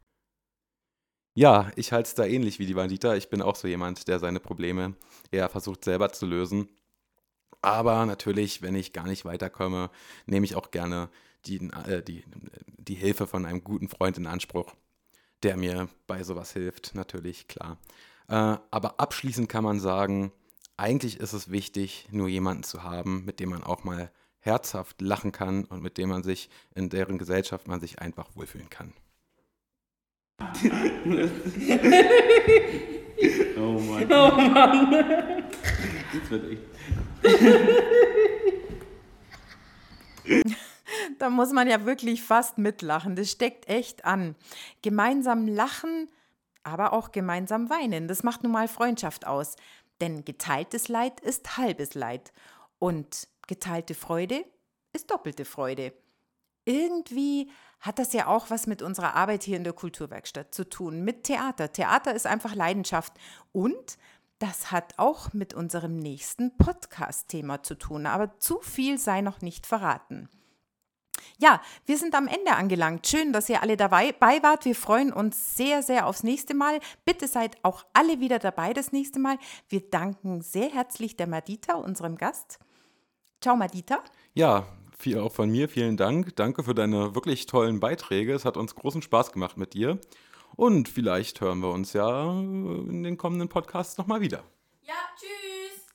Ja, 1.38 1.70
ich 1.76 1.92
halte 1.92 2.08
es 2.08 2.14
da 2.16 2.24
ähnlich 2.24 2.58
wie 2.58 2.66
die 2.66 2.74
Bandita. 2.74 3.14
Ich 3.14 3.30
bin 3.30 3.42
auch 3.42 3.54
so 3.54 3.68
jemand, 3.68 4.08
der 4.08 4.18
seine 4.18 4.40
Probleme 4.40 4.96
eher 5.30 5.48
versucht 5.48 5.84
selber 5.84 6.10
zu 6.10 6.26
lösen. 6.26 6.68
Aber 7.62 8.06
natürlich, 8.06 8.60
wenn 8.60 8.74
ich 8.74 8.92
gar 8.92 9.06
nicht 9.06 9.24
weiterkomme, 9.24 9.88
nehme 10.26 10.44
ich 10.44 10.56
auch 10.56 10.72
gerne 10.72 11.08
die, 11.44 11.70
äh, 11.86 12.02
die, 12.02 12.24
die 12.66 12.96
Hilfe 12.96 13.28
von 13.28 13.46
einem 13.46 13.62
guten 13.62 13.86
Freund 13.86 14.18
in 14.18 14.26
Anspruch, 14.26 14.74
der 15.44 15.56
mir 15.56 15.88
bei 16.08 16.24
sowas 16.24 16.52
hilft, 16.54 16.96
natürlich, 16.96 17.46
klar. 17.46 17.78
Äh, 18.26 18.58
aber 18.72 18.98
abschließend 18.98 19.48
kann 19.48 19.62
man 19.62 19.78
sagen, 19.78 20.32
eigentlich 20.76 21.20
ist 21.20 21.34
es 21.34 21.52
wichtig, 21.52 22.08
nur 22.10 22.26
jemanden 22.26 22.64
zu 22.64 22.82
haben, 22.82 23.24
mit 23.24 23.38
dem 23.38 23.50
man 23.50 23.62
auch 23.62 23.84
mal 23.84 24.10
herzhaft 24.40 25.00
lachen 25.00 25.30
kann 25.30 25.66
und 25.66 25.82
mit 25.84 25.98
dem 25.98 26.08
man 26.08 26.24
sich, 26.24 26.50
in 26.74 26.88
deren 26.88 27.16
Gesellschaft 27.16 27.68
man 27.68 27.78
sich 27.78 28.00
einfach 28.00 28.34
wohlfühlen 28.34 28.70
kann. 28.70 28.92
Oh 33.56 33.78
Mann. 33.80 34.12
Oh 34.12 34.30
Mann. 34.36 35.44
Das 36.12 36.30
wird 36.30 36.52
echt. 36.52 36.62
da 41.18 41.30
muss 41.30 41.52
man 41.52 41.68
ja 41.68 41.84
wirklich 41.84 42.22
fast 42.22 42.58
mitlachen. 42.58 43.16
Das 43.16 43.30
steckt 43.30 43.68
echt 43.68 44.04
an. 44.04 44.36
Gemeinsam 44.82 45.48
lachen, 45.48 46.08
aber 46.62 46.92
auch 46.92 47.10
gemeinsam 47.10 47.68
weinen. 47.70 48.06
Das 48.08 48.22
macht 48.22 48.42
nun 48.44 48.52
mal 48.52 48.68
Freundschaft 48.68 49.26
aus. 49.26 49.56
Denn 50.00 50.24
geteiltes 50.24 50.88
Leid 50.88 51.18
ist 51.20 51.56
halbes 51.56 51.94
Leid. 51.94 52.32
Und 52.78 53.26
geteilte 53.48 53.94
Freude 53.94 54.44
ist 54.92 55.10
doppelte 55.10 55.44
Freude. 55.44 55.92
Irgendwie 56.64 57.50
hat 57.80 57.98
das 57.98 58.12
ja 58.12 58.26
auch 58.26 58.50
was 58.50 58.66
mit 58.66 58.82
unserer 58.82 59.14
Arbeit 59.14 59.42
hier 59.44 59.56
in 59.56 59.64
der 59.64 59.72
Kulturwerkstatt 59.72 60.54
zu 60.54 60.68
tun, 60.68 61.02
mit 61.04 61.24
Theater. 61.24 61.72
Theater 61.72 62.14
ist 62.14 62.26
einfach 62.26 62.54
Leidenschaft 62.54 63.12
und 63.52 63.98
das 64.38 64.70
hat 64.70 64.94
auch 64.98 65.32
mit 65.32 65.54
unserem 65.54 65.98
nächsten 65.98 66.56
Podcast-Thema 66.56 67.62
zu 67.62 67.74
tun, 67.74 68.06
aber 68.06 68.38
zu 68.38 68.60
viel 68.60 68.98
sei 68.98 69.20
noch 69.20 69.40
nicht 69.40 69.66
verraten. 69.66 70.28
Ja, 71.38 71.60
wir 71.86 71.98
sind 71.98 72.14
am 72.14 72.26
Ende 72.26 72.52
angelangt. 72.52 73.06
Schön, 73.06 73.32
dass 73.32 73.48
ihr 73.48 73.62
alle 73.62 73.76
dabei 73.76 74.14
wart. 74.20 74.64
Wir 74.64 74.74
freuen 74.74 75.12
uns 75.12 75.56
sehr, 75.56 75.82
sehr 75.82 76.06
aufs 76.06 76.22
nächste 76.22 76.54
Mal. 76.54 76.80
Bitte 77.04 77.28
seid 77.28 77.56
auch 77.64 77.84
alle 77.92 78.20
wieder 78.20 78.38
dabei 78.38 78.72
das 78.72 78.92
nächste 78.92 79.18
Mal. 79.18 79.38
Wir 79.68 79.88
danken 79.88 80.40
sehr 80.40 80.70
herzlich 80.70 81.16
der 81.16 81.26
Madita, 81.26 81.74
unserem 81.74 82.16
Gast. 82.16 82.58
Ciao, 83.40 83.56
Madita. 83.56 84.02
Ja, 84.34 84.66
viel 85.00 85.18
auch 85.18 85.32
von 85.32 85.48
mir 85.48 85.68
vielen 85.68 85.96
Dank. 85.96 86.34
Danke 86.36 86.64
für 86.64 86.74
deine 86.74 87.14
wirklich 87.14 87.46
tollen 87.46 87.80
Beiträge. 87.80 88.34
Es 88.34 88.44
hat 88.44 88.56
uns 88.56 88.74
großen 88.74 89.02
Spaß 89.02 89.32
gemacht 89.32 89.56
mit 89.56 89.74
dir. 89.74 90.00
Und 90.56 90.88
vielleicht 90.88 91.40
hören 91.40 91.60
wir 91.60 91.70
uns 91.70 91.92
ja 91.92 92.32
in 92.32 93.04
den 93.04 93.16
kommenden 93.16 93.48
Podcasts 93.48 93.96
nochmal 93.96 94.20
wieder. 94.20 94.42
Ja, 94.82 94.94
tschüss. 95.16 95.86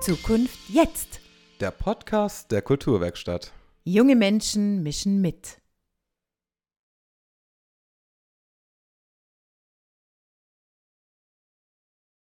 Zukunft 0.00 0.58
jetzt. 0.68 1.23
Der 1.60 1.70
Podcast 1.70 2.50
der 2.50 2.62
Kulturwerkstatt. 2.62 3.52
Junge 3.84 4.16
Menschen 4.16 4.82
mischen 4.82 5.20
mit. 5.20 5.58